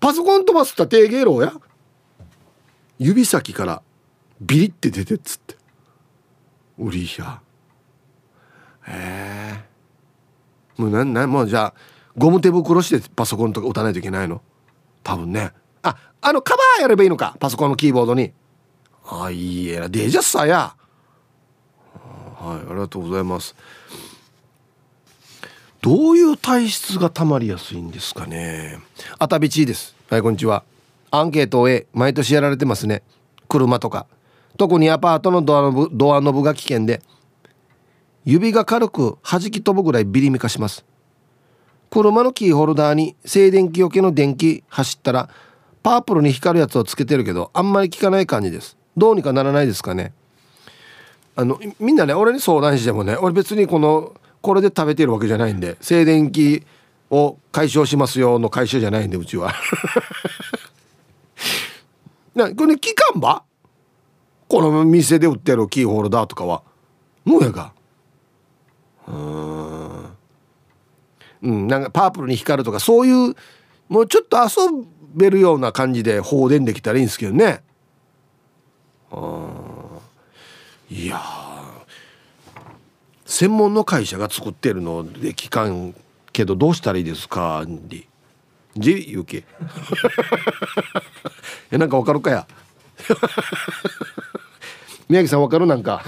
[0.00, 1.52] パソコン飛ばすった低芸能や。
[2.98, 3.82] 指先から
[4.40, 5.56] ビリって出てっつって。
[6.78, 7.41] 売りや。
[8.88, 11.74] へえもうなんなんもうじゃあ
[12.16, 14.42] ゴム手袋してパソコンとか打たないといけないの？
[15.02, 15.52] 多分ね。
[15.82, 17.36] ああのカバーやればいいのか？
[17.40, 18.32] パソコンのキーボードに。
[19.04, 20.74] あいいえなデジャスさや。
[22.38, 23.54] はいありがとうございます。
[25.80, 28.78] どういう体質がたまりやすいんですかね？
[29.18, 29.94] あたびちです。
[30.10, 30.64] はいこんにちは。
[31.10, 33.02] アンケートを毎年やられてますね。
[33.48, 34.06] 車とか。
[34.58, 37.02] 特にアパートのドアノブドアノブが危険で。
[38.24, 40.84] 指が軽く弾き飛ぶぐらいビリミ化します。
[41.90, 45.28] 車のキーホルダーに静電気よけの電気走ったら
[45.82, 48.76] パープルに光るやつをつけてるけどあんまり効かない感じです。
[48.96, 50.12] どうにかならないですかね。
[51.34, 56.64] あのみんなね俺に相談してもね俺別にこのこれで食べてるわけじゃないんで静電気
[57.10, 59.52] を解消しますよの会社じゃないんでうちは。
[62.34, 63.42] なこれ期間ば？
[64.48, 66.62] この店で売ってるキーホルダーとかは。
[67.24, 67.72] もうやが。
[69.08, 70.04] うん。
[71.42, 73.34] うんなんかパープルに光るとかそういう
[73.88, 77.62] もうちょっと遊べるような感じで放電できたらいいんですけどね。
[79.10, 79.48] うん
[80.90, 81.20] いや
[83.26, 85.94] 専門の会社が作ってるので聞かん
[86.32, 88.06] けどどうしたらいいですかり
[88.76, 89.44] じゆけ
[91.70, 92.46] えなんかわかるかや？
[95.08, 95.66] 宮城さんわかる？
[95.66, 96.02] なんか。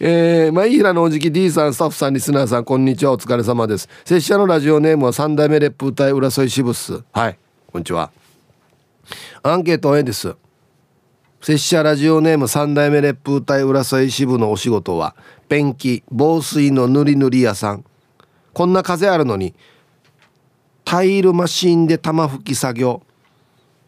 [0.00, 3.88] えー、前平のおじき D さんスタッフさんリスナーさんこんにちはお疲れ様です。
[4.04, 7.02] 拙者のラジオネームは三代目レップ歌い浦添支部っす。
[7.12, 7.38] はい
[7.72, 8.12] こんにちは。
[9.42, 10.36] アンケート A です。
[11.40, 15.16] 拙者ラジオネーム三代目烈風隊浦添支部のお仕事は
[15.48, 17.84] ペンキ防水の塗り塗り屋さん。
[18.52, 19.52] こんな風あるのに
[20.84, 23.02] タイルマシンで玉吹き作業。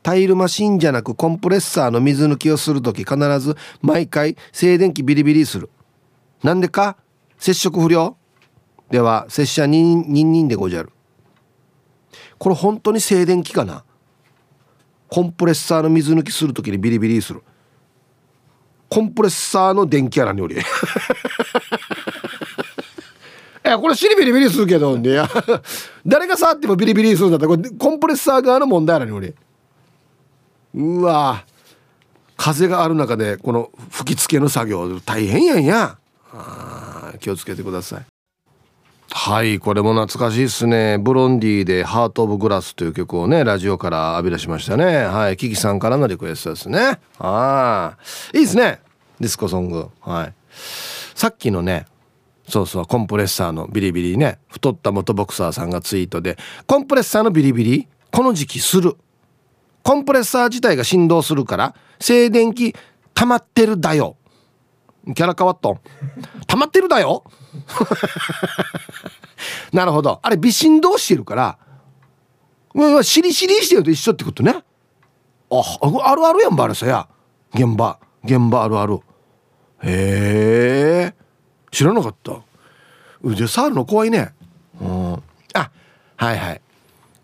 [0.02, 5.70] タイルマシンじゃなくコンプレッサーの水抜きをする時必ず毎回静電気ビリビリする。
[6.42, 6.96] なんでか？
[7.38, 8.16] 接触不良。
[8.90, 10.90] では拙者ニンニンでごじゃる。
[12.38, 13.84] これ本当に静電気かな？
[15.08, 17.42] コンプレッサーの水抜きする時にビリビリする。
[18.88, 20.56] コンプレッサーの電気やらにおり
[23.62, 25.28] えこれ尻ビリビリするけどいや
[26.04, 29.32] 誰が触ってもビリビリするんだったらこれコンプレッサー側の問題やらにおり
[30.74, 31.44] うわ
[32.36, 35.99] 風がある中でこの吹き付けの作業大変やんや。
[36.32, 38.04] あ気をつけてください。
[39.12, 40.96] はいこれも懐かしいですね。
[40.98, 45.04] Blondie で「Heart of Glass」という曲をねラジオから浴び出しましたね。
[45.04, 47.00] はいキキさんからのリクエストですね。
[47.18, 47.96] あ
[48.32, 48.80] いいですね。
[49.18, 49.88] ディスコソング。
[50.00, 50.34] はい。
[51.14, 51.86] さっきのね
[52.48, 58.96] そうそうコンプレッサーのビリビリね太った元ボクサーさんがツイートでコンプレッサーのビリビリこの時期する。
[59.82, 62.76] コンプレッサー自体が振動するから静電気
[63.14, 64.16] 溜まってるだよ。
[65.06, 65.70] キャラ変わった
[66.46, 67.24] 溜まってるだよ。
[69.72, 70.20] なるほど。
[70.22, 71.58] あれ微振動してるから
[72.74, 74.62] うんシリシリしてると一緒ってことね。
[75.50, 77.08] ああるあるやんばあれさや。
[77.54, 77.98] 現場。
[78.24, 79.00] 現場あるある。
[79.82, 81.14] へえ。
[81.70, 82.40] 知らなかった。
[83.22, 84.34] 腕触るの怖いね。
[84.80, 85.12] うん。
[85.54, 85.70] あ
[86.16, 86.60] はいはい。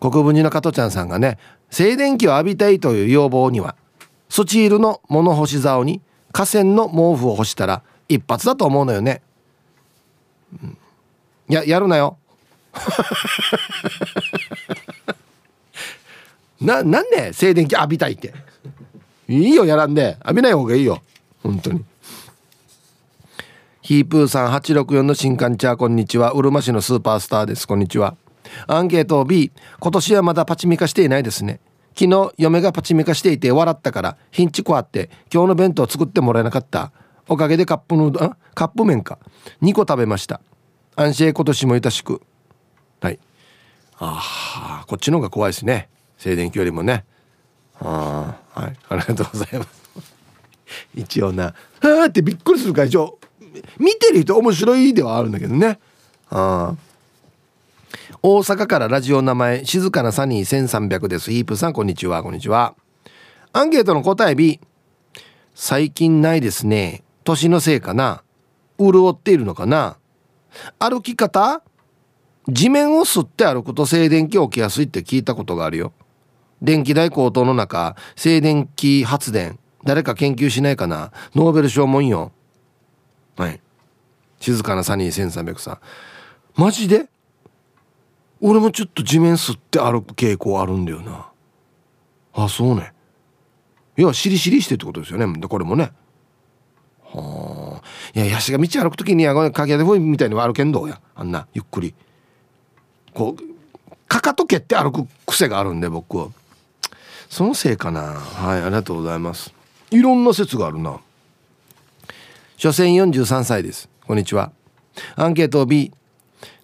[0.00, 1.38] 国分寺の加トちゃんさんがね
[1.70, 3.76] 静電気を浴びたいという要望には
[4.28, 6.02] スチールの物干し竿に
[6.36, 9.22] 河川の毛布を干したら一発だと思うのよね、
[10.62, 10.76] うん、
[11.48, 12.18] いややるなよ。
[16.60, 18.34] ななんで静電気浴びたいって。
[19.28, 20.18] いいよやらんで。
[20.24, 21.00] 浴びない方がいいよ。
[21.42, 21.82] 本当に。
[23.80, 26.32] ヒープーさん864の新刊チャーこんにちは。
[26.32, 27.66] うるま市のスーパースターです。
[27.66, 28.14] こんにちは。
[28.66, 31.60] アンケート B 今年はまだパチミカしていないですね。
[31.98, 36.92] 昨日嫁がパチミカしていて笑ったからヒンチコあって今日の弁当作ってもらえなかった。
[37.28, 39.18] おかげでカップヌーカップ麺か。
[39.62, 40.40] 2個食べました。
[40.94, 42.20] 安心今年もよたしく。
[43.00, 43.18] はい。
[43.98, 45.88] ああこっちの方が怖いですね。
[46.18, 47.04] 静電気よりもね。
[47.80, 48.76] ああはい。
[48.90, 49.86] ありがとうございます。
[50.94, 53.18] 一応な「はあ」ってびっくりする会場。
[53.78, 55.78] 見てる人面白いではあるんだけどね。
[56.28, 56.85] ああ
[58.28, 61.30] 大阪からラジオ名前静かなサニー1300です。
[61.30, 62.24] ヒープさんこんにちは。
[62.24, 62.74] こんにちは。
[63.52, 64.58] アンケートの答え B
[65.54, 67.04] 最近ないですね。
[67.22, 68.24] 年のせいかな。
[68.80, 69.96] 潤っているのかな。
[70.80, 71.62] 歩き方。
[72.48, 75.92] 地面を吸って歩くと静電気起きやすいって聞いたことがあるよ。
[76.60, 79.56] 電気代高騰の中静電気発電。
[79.84, 81.12] 誰か研究しないかな。
[81.36, 82.32] ノーベル賞もんよ。
[83.36, 83.60] はい。
[84.40, 85.78] 静かなサニー1300さん。
[86.56, 87.06] マジで？
[88.40, 91.30] 俺もちょっと地面吸って歩く傾向あるんだよな。
[92.34, 92.92] あそうね。
[93.96, 95.40] 要はしりしりしてってことですよね。
[95.48, 95.92] これもね。
[97.02, 97.82] はあ。
[98.14, 101.00] いやヤシが道歩く時には鍵屋でふいみたいに歩けんどうや。
[101.14, 101.94] あんなゆっくり。
[103.14, 106.28] こうかかと蹴って歩く癖があるんで僕は。
[107.30, 108.02] そのせいかな。
[108.02, 109.54] はいありがとうございます。
[109.90, 111.00] いろんな説があるな。
[112.58, 113.88] 所詮43歳です。
[114.06, 114.52] こんにちは。
[115.14, 115.66] アンケート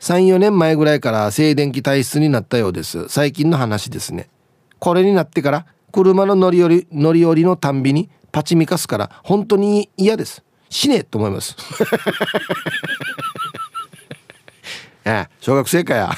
[0.02, 3.08] 34年前ぐらいから静電気体質になったようです。
[3.08, 4.28] 最近の話ですね。
[4.80, 10.42] これになってから車の乗り降り乗り降りのたんびにパチミカすから本当に嫌です。
[10.68, 11.54] 死ねと思います。
[15.04, 16.10] ええ小学生かや。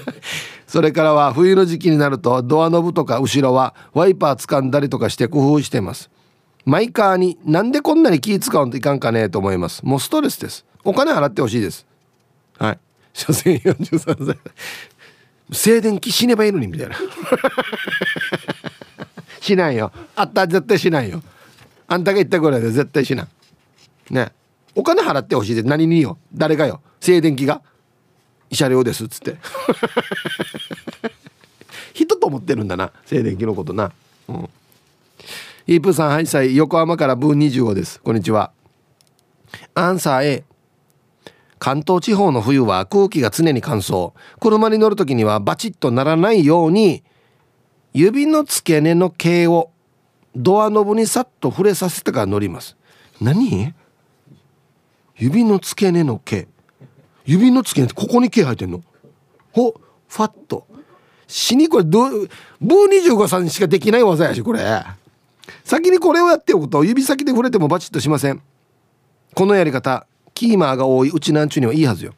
[0.66, 6.08] それからは冬の時期になるとドアノブとか後ろはワイパー掴んだりとかして工夫してます。
[6.64, 9.84] マイカーになんでこんなに気使うんといかんかねと思います。
[9.84, 10.64] もうストレスです。
[10.82, 11.86] お金払ってほしいです。
[12.58, 12.78] はい。
[13.12, 14.38] 所詮43歳。
[15.50, 16.96] 静電気死ねばいいのにみたいな。
[19.40, 19.92] しないよ。
[20.14, 21.22] あった絶対しないよ。
[21.86, 23.26] あんたが言ったぐらいで絶対しない。
[24.10, 24.32] ね。
[24.74, 26.82] お金払ってほしいで何によ誰がよ。
[27.00, 27.62] 静電気が。
[28.50, 29.36] 慰謝料ですっつって。
[31.94, 33.92] 人と思ってるんだな静電気のことな。
[34.28, 34.48] うん。
[35.66, 36.56] イープさんはいさい。
[36.56, 38.00] 横浜からブー25です。
[38.00, 38.52] こんにちは。
[39.74, 40.44] アンサー A
[41.58, 44.12] 関東地方の冬は空気が常に乾燥。
[44.40, 47.02] 車に乗る時にはバチッとならないように
[47.92, 49.70] 指の付け根の毛を
[50.36, 52.76] ドアノブにさっと触れさせてから乗ります。
[53.20, 53.74] 何？
[55.16, 56.46] 指の付け根の毛。
[57.24, 58.84] 指の付け根ってここに毛生えてんの？
[59.52, 59.74] ほ
[60.06, 60.66] ファッと。
[61.26, 62.28] 死にこれどブー
[63.04, 64.60] 25さんしかできない技やしこれ。
[65.64, 68.40] 先にこれをやっておくと指先で触れてもバチッとしません。
[69.34, 70.06] このやり方。
[70.38, 72.14] キーマーが多いうちなんちゅうにはいいはずよ。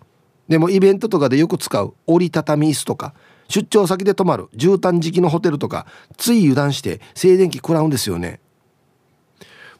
[0.46, 3.14] でもイベントとかでよく使う折りたたみ椅子とか
[3.48, 5.86] 出張先で泊まる絨毯敷きのホテルとか
[6.18, 8.40] つい油断して静電気食らうんですよね。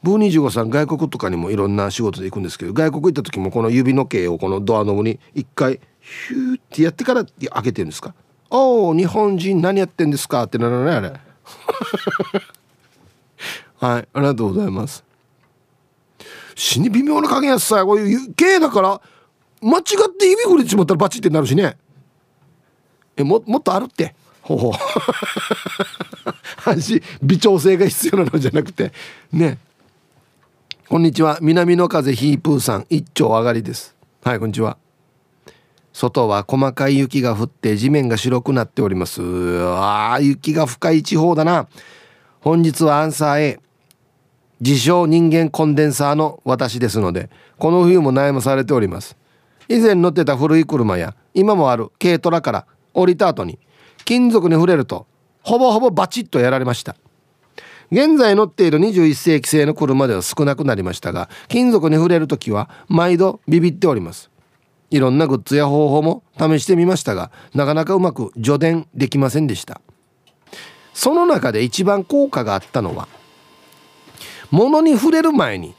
[0.03, 5.79] ブー25さん外国とかにもいろんな仕事で行くんですけど外国行った時もこの指の毛をこのドアノブに一回
[6.29, 8.15] ヒューってやってから開けてるんですか
[8.49, 11.13] 「おお日本人何やってんですか?」ってならないあれ。
[13.81, 15.10] はいありがとうございます。
[16.61, 19.01] 死に微妙な加減やさこういう毛だから
[19.63, 19.85] 間違っ
[20.15, 21.79] て指触れてしまったらバチってなるしね。
[23.17, 24.15] えももっとあるって。
[24.43, 24.73] ほほ
[26.67, 28.93] 安心 微調整が必要なのじゃなくて。
[29.33, 29.59] ね。
[30.87, 31.39] こんにちは。
[31.41, 32.87] 南の風ヒープーさん。
[32.91, 33.97] 一丁上がりです。
[34.23, 34.77] はいこんにちは。
[35.95, 39.23] 外は細かい雪が降って地面が白くなっております。
[39.63, 41.69] ああ雪が深い地方だな。
[42.41, 43.61] 本日はアンサー A
[44.61, 49.17] 自称人間コンデンサーの私ですのでこの冬も悩まされております。
[49.69, 53.59] 以前乗ってた古い車や今もある軽トラから降りた後に
[54.05, 55.07] 金属に触れると
[55.43, 56.97] ほぼほぼバチッとやられました。
[57.93, 64.31] 現在乗っている21世紀製の車では少なくなりましたが金属に触れる時は毎度ビビっております。
[64.91, 69.81] いろんなグッズや方法も試してみましたがなかなかうまく除電できませんでした。
[70.93, 73.09] その中で一番効果があったのは
[74.51, 75.75] 物に触れる前に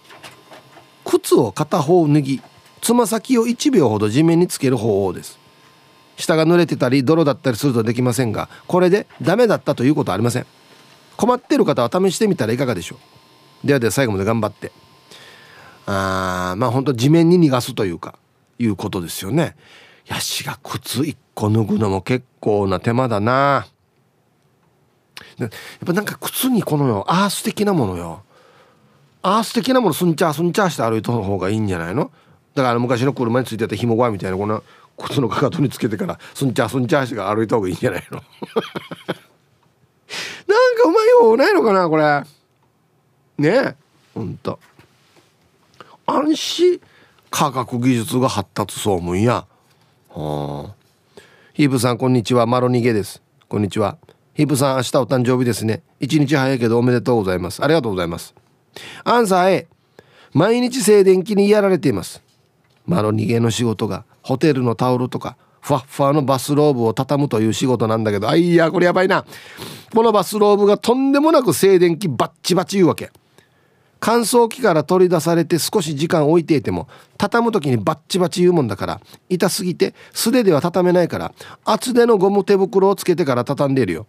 [1.05, 2.41] 靴を片方脱ぎ
[2.81, 5.39] つま先を1秒ほど地面につける方法です。
[6.17, 10.45] 下が濡れてたり泥だったりするとできませんがこれでダメだったということはありません。
[11.17, 12.97] 困っている方は試してみたらいかがでしょ
[13.63, 13.67] う。
[13.67, 14.71] ではでは最後まで頑張って。
[15.85, 18.15] あまあ本当地面に逃がすというか
[18.59, 19.55] いうことですよね。
[20.07, 23.67] ヤシが靴1個脱ぐのも結構な手間だな。
[25.37, 25.49] やっ
[25.85, 28.23] ぱなんか靴にこのよアース的なものよ。
[29.23, 32.11] アース的なものすんちゃーすんちゃーして歩いた方がいいんじゃないの？
[32.55, 34.63] だから昔の車についてた紐輪みたいなこの
[34.97, 38.21] 靴のかかとにつけてからすんちゃーすんちゃーして歩いた方がいいんじゃないの？
[38.21, 42.23] なんかうまい方ないのかなこれ？
[43.37, 43.75] ねえ。
[44.13, 44.59] ほんと。
[46.05, 46.81] 安心。
[47.29, 49.45] 科学技術が発達そうもんや。
[50.09, 50.73] はあ。
[51.53, 52.45] ヒープさんこんにちは。
[52.45, 53.21] マロニゲです。
[53.47, 53.97] こんにちは。
[54.33, 55.81] ヒープさん明日お誕生日ですね。
[55.99, 57.63] 一日早いけどおめでとうございます。
[57.63, 58.35] ありがとうございます。
[59.03, 59.67] アンサー A
[60.33, 62.21] 毎日静電気にやられています。
[62.85, 69.25] マロニゲの仕事がホテルのタオルとかふわっふわのバスローブを畳むという仕事なんだけどあいやこれやばいな。
[69.93, 73.11] このバスローブがとんでもなく静電気バッチバチ言うわけ。
[73.99, 76.87] 乾燥機から取り出されて少し時間置いていても
[77.19, 81.33] 畳む時にバッチバチ言うもんだから痛すぎて素手では畳めないから
[81.65, 84.07] 厚手のゴム手袋をつけてから畳んでいるよ。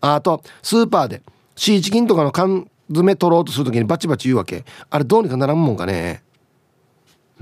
[0.00, 1.22] あとスーパーで
[1.56, 4.64] シーチキンとかの缶詰取ろうとする時にバチバチ言うわけ。
[4.90, 6.22] あれどうにかならんもんかね。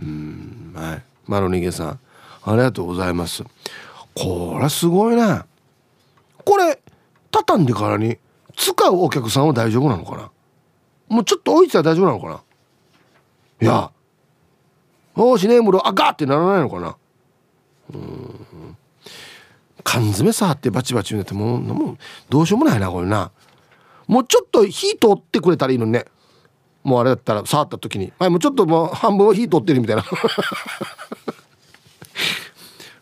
[0.00, 1.02] うんはい。
[1.26, 2.00] マロニゲさん。
[2.44, 3.44] ありがとうございます。
[4.14, 5.40] これすごいね
[6.44, 6.78] これ
[7.30, 8.18] 畳んでからに
[8.54, 10.30] 使うお客さんは大丈夫なのかな。
[11.08, 12.42] もうちょっと置いてたら大丈夫なのかな。
[13.60, 13.90] いや。
[15.16, 16.96] おしねえむろあガーってならないのかな。
[17.94, 18.76] うん。
[19.84, 21.98] 缶詰触ってバチバチ言うんだってもうもう
[22.30, 23.30] どうしようもないなこれな。
[24.06, 26.04] もうちょっと火通ってくれたらいいのにね。
[26.82, 28.12] もうあれだったら触った時に。
[28.18, 30.04] はいもうちょっともう半分火通ってるみたいな。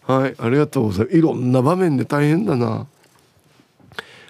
[0.06, 1.18] はいありがとうございます。
[1.18, 2.86] いろんな場面で大変だな。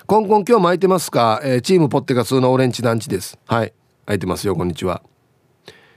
[0.07, 3.39] コンコン今日巻いてますか、えー、チームポッテガスのオレンジ団地です。
[3.47, 3.73] はい
[4.07, 5.03] 空いてますよこんにちは。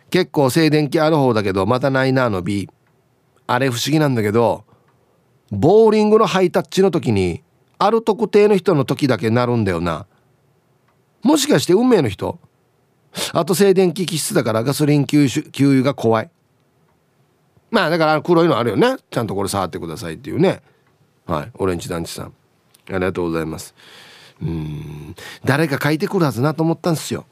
[0.10, 2.70] 結構静電気ある方だけどまたないなの B
[3.48, 4.64] あれ不思議なんだけど
[5.52, 7.44] ボーリングのハイタッチの時に
[7.78, 10.06] ある特定の人の時だけなるんだよな。
[11.26, 12.38] もしかして運命の人？
[13.34, 16.30] あと静電気気質だからガソリン給油給油が怖い。
[17.72, 18.98] まあだから黒いのあるよね。
[19.10, 20.62] ちゃんとこれ触ってくださいっていうね。
[21.26, 21.52] はい。
[21.56, 22.26] オレンジ団地さん。
[22.28, 22.32] あ
[22.92, 23.74] りがとうございます。
[24.40, 25.16] うん。
[25.44, 27.26] 誰か書いてくるはずなと思ったんですよ。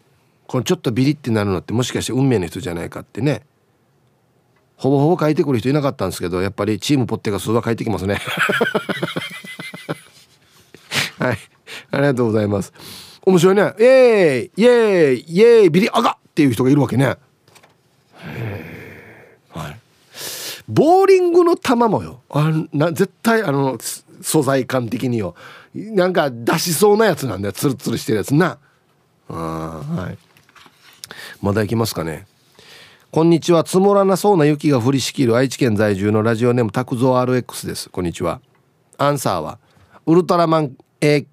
[0.48, 3.44] このちょっとビリってなるのってもしかして運命の人じゃないかってね。
[4.76, 8.20] ほぼほぼ書いてくる人いなかったんですけどやっぱりチームポッテが数は書いてきますね。
[11.20, 11.38] はい。
[11.91, 13.12] ありがとうございます。
[13.26, 13.74] 面白いね。
[13.80, 16.12] イエーイイエーイイエーイビリアガ！
[16.12, 17.16] っていう人がいるわけね。
[19.50, 19.80] はい。
[20.68, 22.22] ボーリングの球もよ。
[22.30, 23.78] あな絶対あの
[24.22, 25.36] 素材感的によ。
[25.74, 27.54] なんか出しそうなやつなんだよ。
[27.54, 28.58] ツルツルしてるやつな。
[29.30, 30.18] あはい。
[31.42, 32.28] まだ行きますかね。
[33.12, 33.66] こんにちは。
[33.66, 35.36] 積もらなそうな雪が降りしきる。
[35.36, 37.90] 愛知県在住のラジオネーム拓蔵 RX です。
[37.90, 38.42] こんにちは。
[38.98, 39.60] アンサーは
[40.06, 41.26] ウルトラマン A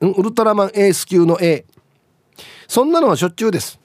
[0.00, 1.64] ウルトラマンエース級の A
[2.66, 3.80] そんなのはしょっちゅうです。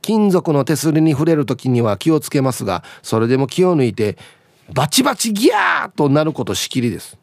[0.00, 4.18] 金属の手すりに触れる時には気をつけますがそれでも気を抜いて
[4.72, 7.18] バチバチギャーとなることしきりです。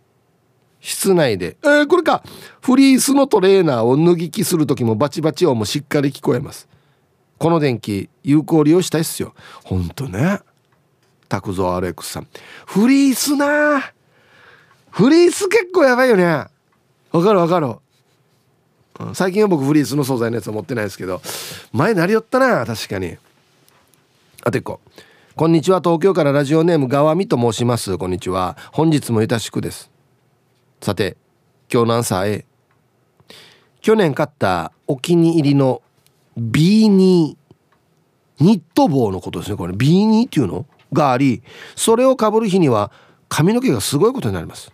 [0.82, 2.24] 室内で、えー、これか。
[2.62, 6.70] フリースのトレーナーを脱ぎ着する時もバチバチ音もしっかり聞こえます。
[7.38, 9.34] この電気有効利用したいっすよ。
[9.64, 10.40] ほんとね。
[11.28, 12.28] 拓蔵 RX さん。
[12.66, 13.92] フリースな
[14.90, 16.46] フリース結構やばいよね。
[17.12, 17.76] わかるわかる。
[19.14, 21.22] 最近は僕フリースの素材のやつは持ってないですけど
[21.72, 23.18] 前なりよったな確かに。
[24.44, 24.80] あと一個。
[25.36, 27.98] こんにちは東京からラジオネームがわみと申します。
[27.98, 28.58] こんにちは。
[28.74, 29.90] 本日もよしくです。
[30.82, 31.16] さて
[31.72, 32.46] 今日のアンサー A
[33.82, 35.82] 去年買ったお気に入りの
[36.38, 37.38] B2 ニ
[38.42, 39.58] ット帽のことですね。
[39.58, 40.66] これ B2 っていうの？
[40.92, 41.44] があり
[41.76, 42.92] それをかぶる日には
[43.30, 44.72] 髪の毛がすごいことになります。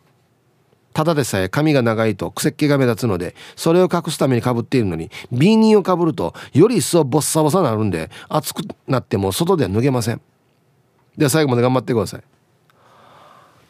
[0.95, 10.21] ただでさえ髪が長いと癖っ気が目立つのでそれを隠すためにかぶっているのに B2 をかぶるとより一層ボッサボサになるんで暑くなっても外では脱げません。
[11.17, 12.23] では最後まで頑張ってください。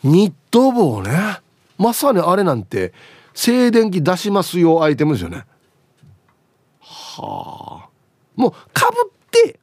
[0.04, 1.40] ニット帽ね。
[1.80, 2.94] まさにあれなんて
[3.34, 5.46] 静電気出しますよアイテムですよね。
[6.80, 7.90] はあ。
[8.36, 9.60] もうかぶって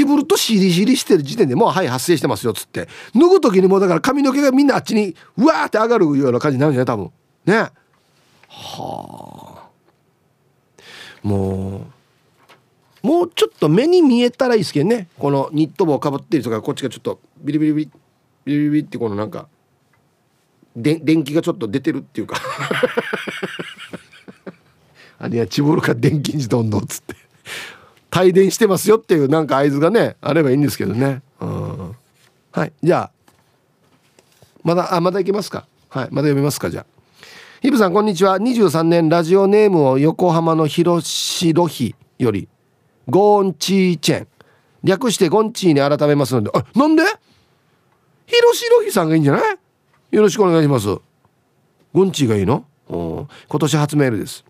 [0.00, 2.88] チブルとシリシリしてる時点でもうはい発生してますよっつって。
[3.14, 6.96] 脱ぐ時にもうだから髪の毛がみんなあっちにうわーって上がるような感じになるんじゃない？
[6.96, 7.12] 多分
[7.44, 7.54] ね。
[8.48, 9.68] はあ
[11.22, 11.86] も
[13.02, 15.08] うもうちょっと目に見えたらいいですけどね。
[15.18, 17.90] このニット帽かぶってる人がこっちがちょっとビリビリビリ
[18.46, 19.48] ビリビリってこのなんか
[20.74, 22.40] で電気がちょっと出てるっていうか。
[25.18, 27.19] あれやチボルか電気にどんどんっつって。
[28.16, 31.22] 帯電してますよっていうなんか合図がねあればいいんですけどね。
[31.40, 31.96] うん。
[32.52, 32.72] はい。
[32.82, 33.10] じゃあ
[34.62, 35.66] まだあまだいけますか？
[35.88, 36.08] はい。
[36.10, 36.86] まだ読みますかじゃあ。
[37.62, 38.38] ヒブさんこんにちは。
[38.38, 42.48] 23年ラジオネームを横浜の広ロヒより
[43.08, 44.28] ゴーンチーチェン。
[44.82, 47.04] 略してゴンチーに改めますのであなんで？
[48.26, 49.58] 広ロヒさんがいいんじゃない？
[50.10, 50.86] よろしくお願いします。
[51.92, 52.64] ゴンチーがいいの？
[52.88, 53.28] 今
[53.60, 54.44] 年初メールです。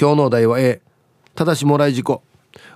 [0.00, 0.80] 今日のお題は A
[1.34, 2.22] ただしもらい事故。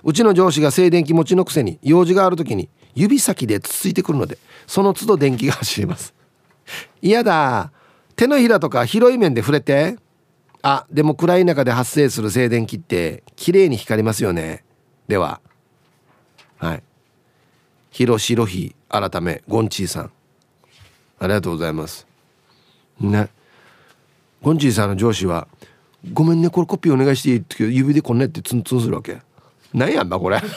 [0.03, 6.13] うちの上司が静電気持ちのくせに用事がある時に指先でつついてくるのでその都度電気が走ります。
[7.01, 7.71] 嫌だ。
[8.15, 9.97] 手のひらとか広い面で触れて。
[10.63, 14.65] あでも暗い中で発生する静電気って綺麗に光りますよね。
[15.07, 15.39] では
[16.57, 16.83] はい。
[17.91, 20.11] 広しろひ改めゴンチーさん。
[21.19, 22.07] ありがとうございます。
[22.99, 23.29] ね。
[24.41, 25.47] ゴンチーさんの上司は
[26.13, 29.19] 「ごめんねこれコピーお願いしていい?」って指でこんねってツンツンするわけ。
[29.73, 30.41] なんやんばこれ。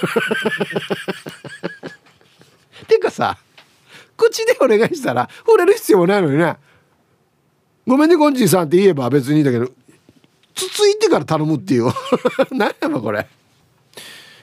[2.89, 3.39] てかさ
[4.17, 6.57] 口でお願いしたら触れる必要もないのにね。
[7.87, 9.67] ごめんねゴンチーさんって言えば別にいいんだけど
[10.55, 11.91] つついてから頼むっていう。
[12.53, 13.27] 何やばこれ。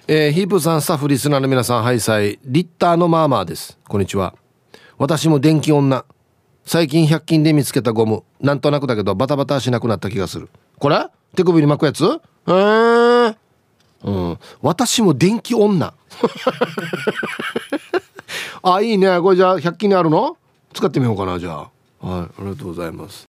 [0.07, 3.77] えー、ヒープさんスタッフリスナーの皆さんハイサイリッターのマーマーです。
[3.87, 4.33] こんにちは。
[4.97, 6.05] 私も電気女。
[6.65, 8.23] 最近100均で見つけたゴム。
[8.41, 10.49] なんとなくだけどバタバタしなくなった気がする。
[10.79, 11.07] これ？
[11.35, 12.03] 手首に巻くやつ？
[12.05, 13.35] へえー、
[14.07, 14.39] うん。
[14.61, 15.93] 私も電気女。
[18.63, 19.19] あいいね。
[19.19, 20.37] これじゃあ100均にあるの？
[20.73, 22.07] 使ってみようかなじゃあ。
[22.07, 22.25] はい。
[22.25, 23.25] ありがとうございます。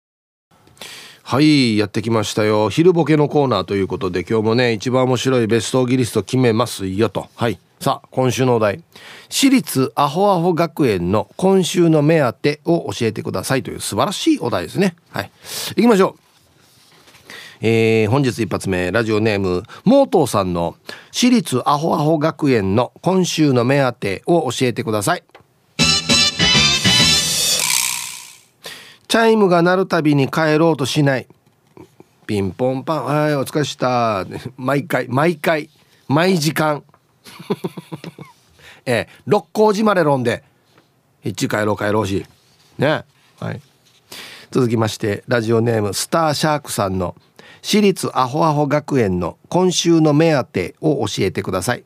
[1.24, 2.68] はいやってきましたよ。
[2.68, 7.28] 昼ボケのコーナーということで今日もね一番面白いベストギリスト決めますよと。
[7.36, 7.58] はい。
[7.80, 8.82] さあ今週のお題。
[9.28, 14.96] 私立アホアホ学園の今週の目当てを教えてくださいという素晴らしいお題ですね。
[15.10, 15.30] はい。
[15.76, 16.31] 行きましょう。
[17.64, 20.74] えー、本日一発目ラジオネームモートーさんの
[21.12, 25.22] 私立アホアホ学園の今週の目当てを教えてください。
[29.06, 31.28] チャイムが鳴るたびに帰ろうとしない。
[32.26, 34.26] ピンポンパンはいお疲れした。
[34.56, 35.70] 毎回毎回
[36.08, 36.82] 毎時間。
[38.86, 40.42] えー、六甲寺まで飲んで
[41.22, 42.26] 一帰ろう帰ろうし。
[42.76, 43.04] ね。
[43.38, 43.60] はい。
[44.50, 47.14] 続きましてラジオネームスターシャークさんの
[47.62, 51.84] 私立アホアホ学園の今週の目当てを教えてください。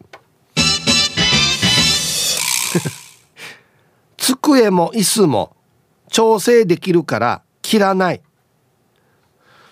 [4.16, 5.54] 机も椅子も
[6.10, 8.22] 調整できるから切らない。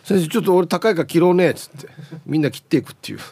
[0.05, 1.89] 先生ちょっと俺高いから切ろうねっつって。
[2.27, 3.21] みんな切っていくっていう。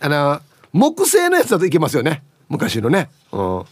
[0.00, 0.40] あの
[0.72, 2.24] 木製のやつだといけますよね。
[2.48, 3.08] 昔のね。
[3.30, 3.64] うん。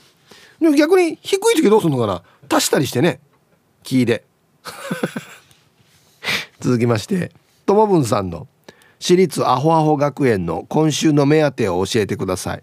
[0.60, 2.22] でも逆に低い時どうするのかな。
[2.48, 3.18] 足したりしてね。
[3.82, 4.24] 木で。
[6.60, 7.32] 続きまして
[7.66, 8.46] ともぶんさんの
[8.98, 12.62] 私立アホアホ学園の今週の目当てを教えてください。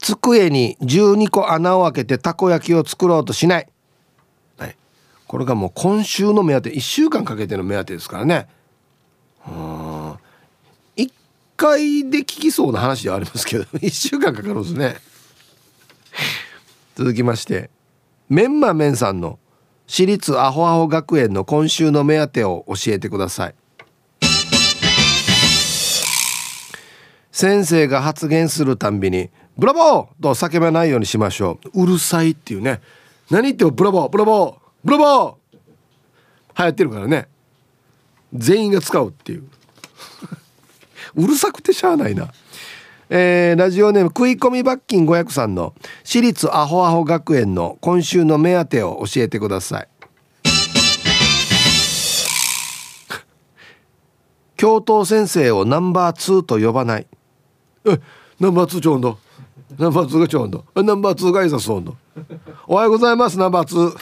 [0.00, 3.68] 机に12個穴を開けてたこ焼きを作ろうとしない、
[4.58, 4.76] はい、
[5.26, 6.70] これがもう今週の目当て。
[6.72, 8.48] 1週間かけての目当てですからね。
[9.46, 10.12] うん。
[10.96, 11.12] 1
[11.56, 14.96] 回で聞きそうな話ではありますけど1週間かかるんですね。
[16.96, 17.70] 続きまして
[18.30, 19.40] メンマメンさんの
[19.88, 23.54] 私立アホアホ学園の今週の目当てを教えてください。
[27.32, 31.82] 先生が発言するたんびに「ブラボー!」と叫ばないようにしましょう。
[31.82, 32.80] うるさいっていうね。
[33.30, 34.54] 何言ってもブラボーブラボー
[34.84, 35.34] ブラボー。
[36.56, 37.26] 流行ってるからね。
[38.32, 39.44] 全員が使うっていう。
[41.16, 42.32] うるさくてしゃあないな。
[43.12, 49.88] えー、ラジオネーム食い込み罰金500さんの私立アホアホ学園の今週の目当てを教えてください。
[54.56, 57.08] 教頭先生をナンバー2と呼ばない。
[57.84, 57.98] え
[58.38, 59.16] ナンバー2ちょうんだ
[59.76, 61.90] ナンバー2がちょうんだナンバー2がいざそうだ
[62.68, 63.96] おはようございますナンバー2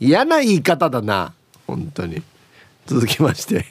[0.00, 1.32] 嫌な言い方だな。
[1.68, 2.24] 本当に。
[2.86, 3.64] 続きまして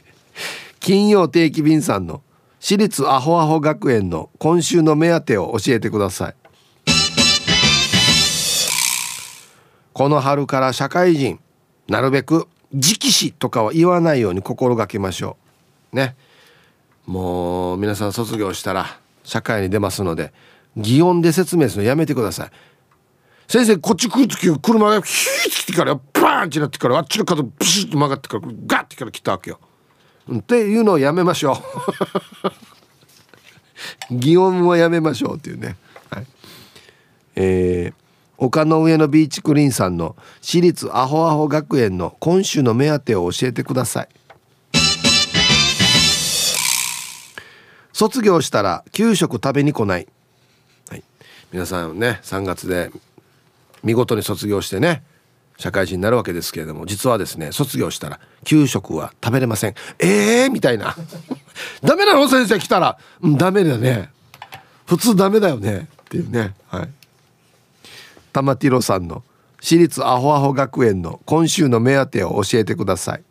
[0.83, 2.21] 金曜定期便さんの
[2.59, 6.35] 私立アホアホ学園の今週の目当てを教えてください。
[9.93, 11.39] この春から社会人
[11.87, 15.37] なるべく直視とかは言わないように心がけましょ
[15.93, 15.95] う。
[15.95, 16.17] ね。
[17.05, 20.33] もう皆さん卒業したら社会に出ますので
[20.75, 22.51] 擬音で説明するのやめてください。
[23.47, 29.61] 先生こっち来る時車がヒーッて来てからバーンってなってからあっちの角ビシッと曲がってからガッてから来たわけよ。
[30.31, 31.57] っていうのをやめましょう。
[34.15, 35.75] 擬音はやめましょうっていうね、
[36.09, 36.27] はい、
[37.35, 37.93] えー、
[38.37, 44.09] 丘の上のビーチクリーンさんの私立アホアホ学園の今週の目当てを教えてください。
[47.91, 50.07] 卒業したら給食食べに来ない、
[50.89, 51.03] はい、
[51.51, 52.91] 皆さんね3月で
[53.83, 55.03] 見事に卒業してね。
[55.57, 59.75] 社会人になるわけですけれども実はですね卒業したら給食は食べれません。
[59.99, 60.95] ええー、みたいな。
[61.83, 64.09] ダメなの先生来たら、うん、ダメだね。
[64.85, 65.87] 普通ダメだよね。
[66.03, 66.53] っていうね。
[66.67, 66.89] はい。
[68.33, 69.23] 玉ティロさんの
[69.61, 73.23] 私立アホアホ学園の今週の目当てを教えてください。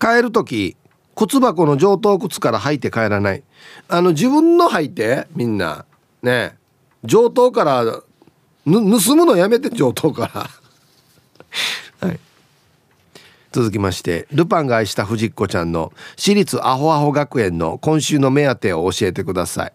[0.00, 0.76] 帰る時
[1.14, 3.42] 靴箱の上等靴から履いて帰らない。
[3.88, 5.84] あの自分の履いてみんな
[6.22, 6.56] ね。
[7.04, 8.02] 上等から
[8.64, 8.80] 盗
[9.16, 10.30] むのやめて上等か
[12.00, 12.08] ら。
[12.08, 12.20] はい。
[13.52, 19.72] 続きましてルパンが愛した藤子ちゃんの私立アホアホ学園の今週の目当てを教えてください。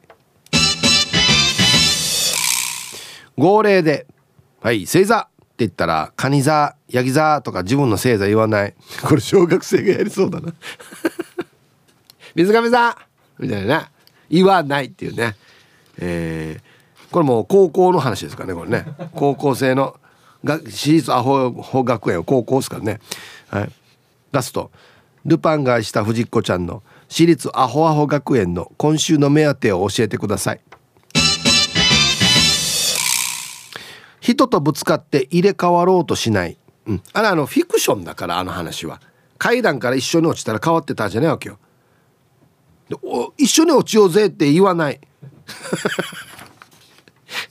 [3.37, 4.05] 号令で
[4.61, 5.29] 「はい星座」って
[5.59, 8.73] 言ったら「カニ座」「ヤギ座」とか自分の星座言わない。
[9.01, 10.53] これ小学生がやりそうだな。
[12.35, 12.97] 水上座
[13.37, 13.89] みたいな。
[14.29, 15.35] 言わないっていうね。
[15.97, 16.68] えー、
[17.11, 18.85] これもう高校の話ですからねこれね。
[19.15, 19.95] 高校生の
[20.43, 22.99] が私立アホホ学園高校ですからね。
[23.49, 23.71] はい、
[24.31, 24.71] ラスト。
[25.25, 30.61] ルパンが愛した藤子ちゃんの私立アホアホ学園の今週の目当てを教えてください。
[34.21, 39.01] 人とぶつかって入れ替わろうとしない、うん、あれあのフィクションだからあの話は。
[39.39, 41.57] 階段から一緒に落ちたら変わってたじゃないわけよ。
[43.37, 44.99] 一緒に落ちようぜって言わない。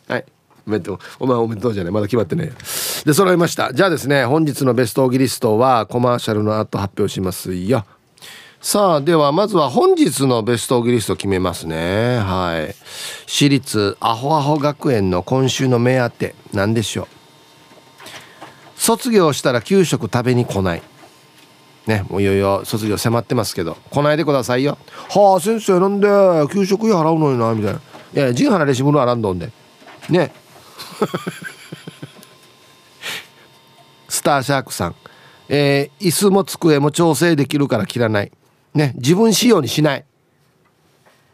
[0.08, 0.24] はい。
[0.66, 0.98] おめでとう。
[1.20, 1.92] お前おめでとうじゃない。
[1.92, 2.52] まだ決まってない
[3.04, 3.72] で揃いました。
[3.72, 7.84] じゃあですね本日のベストオギリストはコマーシャルの後発表しますよ。
[8.60, 12.18] さあではまずは本日のベストオギリスト決めますね。
[12.18, 12.74] はい。
[13.26, 17.06] 私立アホアホ学園の今週の目当て何でしょう。
[18.76, 20.82] 卒業したら給食食べに来ない。
[21.86, 24.76] ねもういよいよ卒業迫ってますけど来ないでくださいよ。
[25.08, 26.08] はあ先生なんで
[26.52, 27.80] 給食費払うのになみたいな。
[28.14, 29.50] いや陣払レシブのあらんどんで
[30.08, 30.32] ね。
[34.08, 34.94] スターシャークさん、
[35.48, 38.32] えー、椅子も机も調整できるから切らない。
[38.74, 38.94] ね。
[38.96, 40.04] 自分仕様にしない。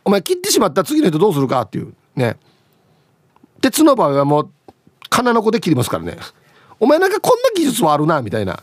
[0.04, 1.62] お前切ってしまった次の人どうするか？
[1.62, 1.94] っていう。
[2.16, 2.36] ね。
[3.60, 4.50] 鉄の場合はもう
[5.08, 6.18] 金の子で切りますからね。
[6.78, 8.60] お前なんかこんな技術はあるなみたいな。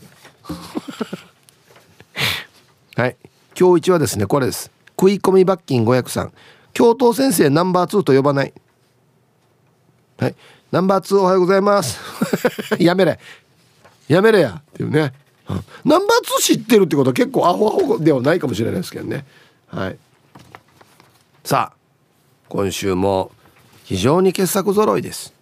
[2.96, 3.18] はい。
[3.60, 4.72] 今日一はですねこれです。
[5.00, 6.32] 食い込み罰金503
[6.74, 8.54] 教頭先生ナンバー2と呼ばない。
[10.22, 10.36] はい。
[10.72, 12.00] ナンバー2おはようございます。
[12.78, 13.20] やめれ。
[14.08, 14.62] やめれや。
[14.62, 15.14] っていうね、
[15.50, 19.26] うん、ナンバー2知ってるってことは結構アホアホではないかもしれないですけどね。
[19.66, 19.98] はい。
[21.44, 21.78] さあ
[22.50, 23.32] 今週も
[23.84, 25.34] 非常に傑作揃いです。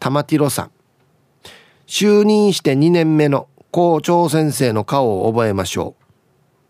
[0.00, 0.70] 玉ティロさん。
[1.86, 5.94] 就任して2年目の校長先生の顔を覚えましょ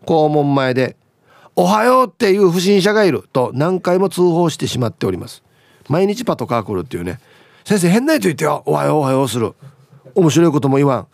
[0.03, 0.05] う。
[0.05, 0.97] 校門前で
[1.57, 5.44] 「おはよう」っていう不審者がいると何回も通報してしまっております。
[5.89, 7.19] 毎日パトカー来るっていうね。
[7.63, 8.63] 先生変な人言ってよ。
[8.65, 9.53] おはようおはようする。
[10.13, 11.07] 面白いことも言わん。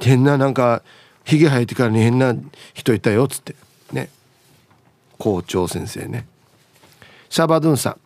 [0.00, 0.82] 変ななんか
[1.24, 2.34] ひげ生えてからに変な
[2.74, 3.54] 人いたよっつって。
[3.92, 4.10] ね。
[5.18, 6.26] 校長先生ね。
[7.28, 7.96] シャバドゥンさん。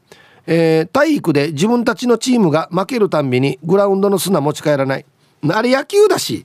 [0.47, 5.05] えー、体育で自分たちのチームが負けるたんびにグラウンドの砂持ち帰らない。
[5.53, 6.45] あれ野球だし。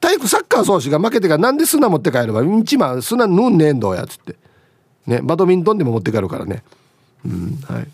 [0.00, 2.42] 体育サッカー選手が負けてからなんで砂持って帰るか。
[2.42, 4.36] 一番砂ぬんねえんどやっつって。
[5.06, 5.20] ね。
[5.22, 6.62] バドミントンでも持って帰るからね。
[7.24, 7.88] うんはい。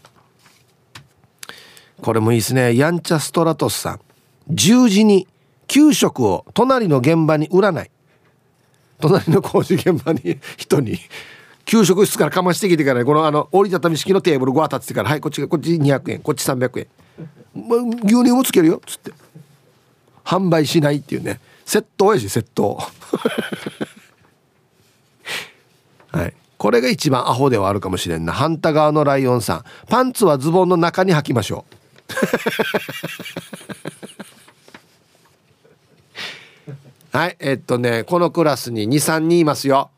[2.01, 2.77] これもいいですね。
[2.77, 4.01] ヤンチャストラトスさん。
[4.49, 5.27] 十字に
[5.67, 7.91] 給食を隣の現場に売らない。
[9.01, 10.99] 隣の工事現場に 人に。
[11.65, 16.87] 給食室からかましてきてからこのあの折りたたみ式のテーブルごわ立ってからはいこっちこっち200円こっち300円、
[17.55, 19.13] まあ、牛乳もつけるよっつって。
[20.25, 21.41] 販売しないっていうね。
[21.67, 22.79] 窃盗やし窃盗。
[26.13, 26.35] はい。
[26.59, 28.33] これが一番アホではあるかもしれんな。
[28.33, 29.65] 反対側のライオンさん。
[29.89, 31.75] パンツはズボンの中に履きましょう。
[37.17, 39.91] はいえっとねこのクラスに23人いますよ。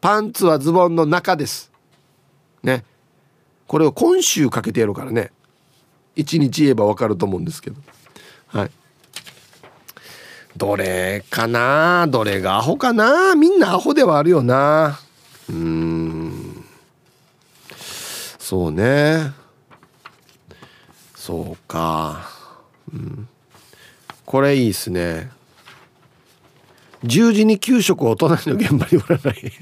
[0.00, 1.70] パンツはズボンの中です。
[2.62, 2.84] ね。
[3.66, 5.30] これを今週かけてやるからね。
[6.16, 7.76] 1日言えば分かると思うんですけど。
[8.46, 8.70] はい。
[10.56, 12.06] どれかな？
[12.08, 13.34] どれがアホかな？
[13.34, 14.98] みんなアホではあるよな。
[15.50, 16.64] うん。
[18.38, 19.32] そうね。
[21.14, 22.30] そうか、
[22.90, 23.28] うん、
[24.24, 25.30] これいいっすね。
[27.04, 29.52] 十時に給食を隣の現場に売らない。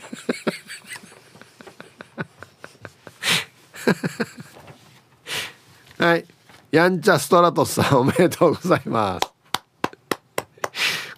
[5.99, 6.25] はい。
[6.71, 9.27] やんちゃストラトスさんおめでとうございます。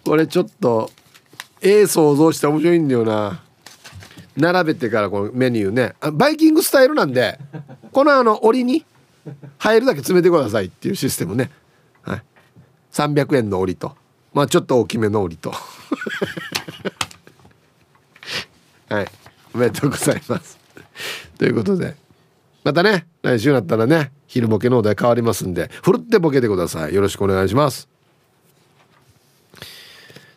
[0.03, 0.89] これちょっと
[1.61, 3.43] ええ想像して面白いんだよな。
[4.39, 5.95] 並べてからこのメニューね。
[6.13, 7.37] バイキングスタイルなんで
[7.91, 8.85] このあの檻に
[9.57, 11.51] 入るだけ詰めてくださいっていうシステムね、
[12.01, 12.23] はい、
[12.93, 13.95] 300円の檻と。
[14.33, 15.51] まあちょっと大きめの檻と。
[18.89, 19.07] はい。
[19.53, 20.57] おめでとうございます。
[21.37, 21.95] ということで。
[22.63, 26.93] またね来週になったらね昼ボケのお題変わりますんでふるってボケてください。
[26.93, 27.89] よろしくお願いします。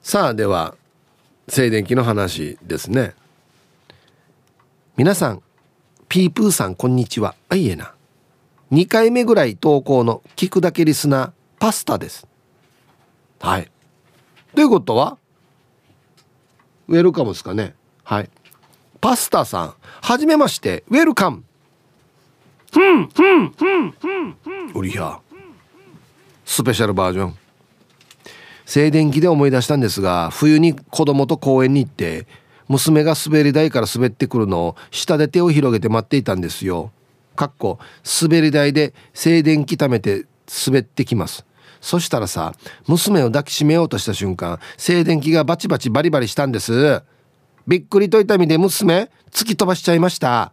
[0.02, 0.74] さあでは
[1.48, 3.14] 静電気の話ですね
[4.94, 5.42] 皆さん
[6.10, 7.34] ピープーさんこんにちは。
[7.48, 7.94] あいえな。
[8.72, 12.26] 2回目ぐらい投稿の聞くだけリスナーパスタです。
[13.40, 13.70] はい。
[14.54, 15.16] ということは
[16.88, 17.74] ウェルカムですかね。
[18.04, 18.28] はい。
[19.00, 21.42] パスタさんはじめましてウェルカム。
[22.70, 24.72] ふんふんふんふんふん。
[24.74, 25.18] うりゃ。
[26.44, 27.36] スペシャルバージョン。
[28.66, 32.26] 静電気で思い出したんですが冬に子供と公園に行って
[32.72, 36.90] 娘が滑り台から滑ってくるのを下で手を広げて待っていたんですよ。
[37.36, 37.78] かっこ
[38.22, 40.26] 滑り台で静電気溜めて
[40.66, 41.44] 滑ってきます。
[41.82, 42.54] そしたらさ
[42.86, 47.02] 娘を抱きしめようとした瞬間静電気がバチバチバリバリしたんです。
[47.66, 50.52] びっくりと痛みで娘突き飛ばしちゃいました。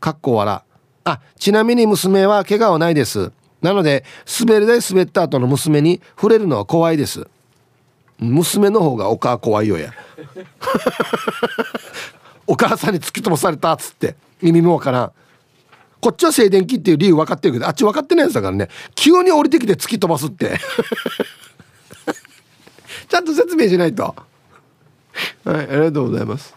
[0.00, 0.62] かっこ笑。
[1.04, 3.30] あちなみに娘は怪我はないです。
[3.60, 4.04] なので
[4.40, 7.28] 滑り台滑った後の娘に触れるのは怖いです
[8.22, 9.92] 娘の方がお母怖いよや。
[12.46, 15.12] お母さんに突き飛ばされたっつって意味もわからん。
[16.00, 18.68] こっちは静電気っていう理由分かってるけどあっち分かってないやつだからね。
[18.94, 20.58] 急に降りてきて突き飛ばすって。
[23.08, 24.14] ちゃんと説明しないと。
[25.44, 26.54] はいありがとうございます。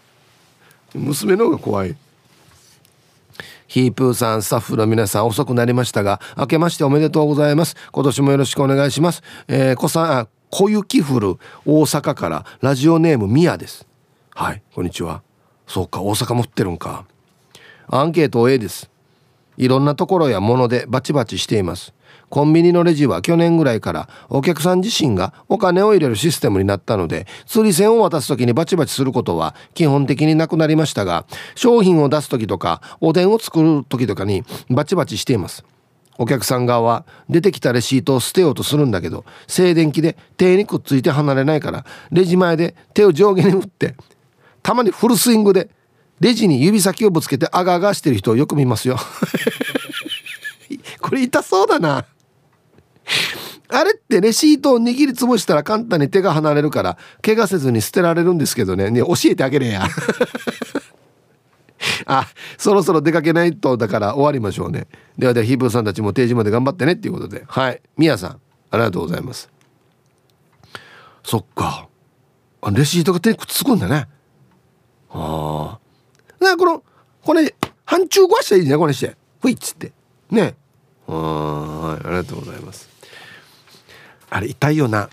[0.94, 1.96] 娘の方が怖い。
[3.68, 7.76] ヒープーさん、スタッフの皆さん遅くなりましたが、明けましておめでとうございます。
[7.92, 9.22] 今年もよろしくお願いします。
[9.48, 10.28] えー、小さん、
[10.58, 13.86] 小雪降る大阪からラジオネームミヤです。
[14.34, 15.22] はい、こんにちは。
[15.68, 17.04] そうか、大阪も降ってるんか。
[17.90, 18.90] アンケート A です。
[19.58, 21.94] いろんなところやものでバチバチしています。
[22.30, 31.26] コンビニのレジは去年ぐらいからお客さん自身がお金を入れるシステムになったので釣り銭を渡す時にバチバチすることは基本的になくなりましたが
[31.56, 35.66] 商品を出す時とかおでんを作る時とかにバチバチしています
[36.18, 43.96] お客さん側は出てきたレシートを捨てようとするんだけど静電気で手にくっついて離れないからレジ前で手を上下に振って
[44.64, 45.70] たまにフルスイングで
[46.20, 48.98] レジに指先をぶつけてあがあがしてる人をよく見ますよ。
[51.02, 52.06] これ痛そうだな。
[53.68, 58.90] あれってレシートを握りつぶしたら簡単に手が離れるから怪我せずに捨てられるんですけどね。
[58.90, 59.86] ね教えてあげれや。
[62.06, 64.88] あそろそろ出かけないとだから終わりましょうね。
[65.18, 67.44] ではではヒープーさんたちも定時まで頑張ってねっていうことで。
[67.48, 67.82] はい。
[67.98, 68.42] みやさん
[68.72, 69.50] ありがとうございます。
[71.24, 71.88] そっか。
[72.62, 74.08] あレシートが手にくっつくんだね。
[75.12, 75.80] あ
[76.42, 76.84] あなこの
[77.24, 77.56] これ
[77.86, 79.16] 半中壊したらいいじゃんこれして。
[79.42, 79.94] ふいっつって。
[80.32, 80.56] ね。
[81.08, 82.08] はい。
[82.08, 82.90] ありがとうございます。
[84.30, 85.10] あれ痛いよな。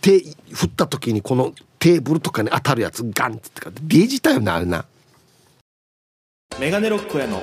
[0.00, 0.20] 手
[0.52, 4.84] 振った時にこのテーブルとかに当たるやつガンってかデジたよなあれな。
[6.58, 7.42] メガネロックへの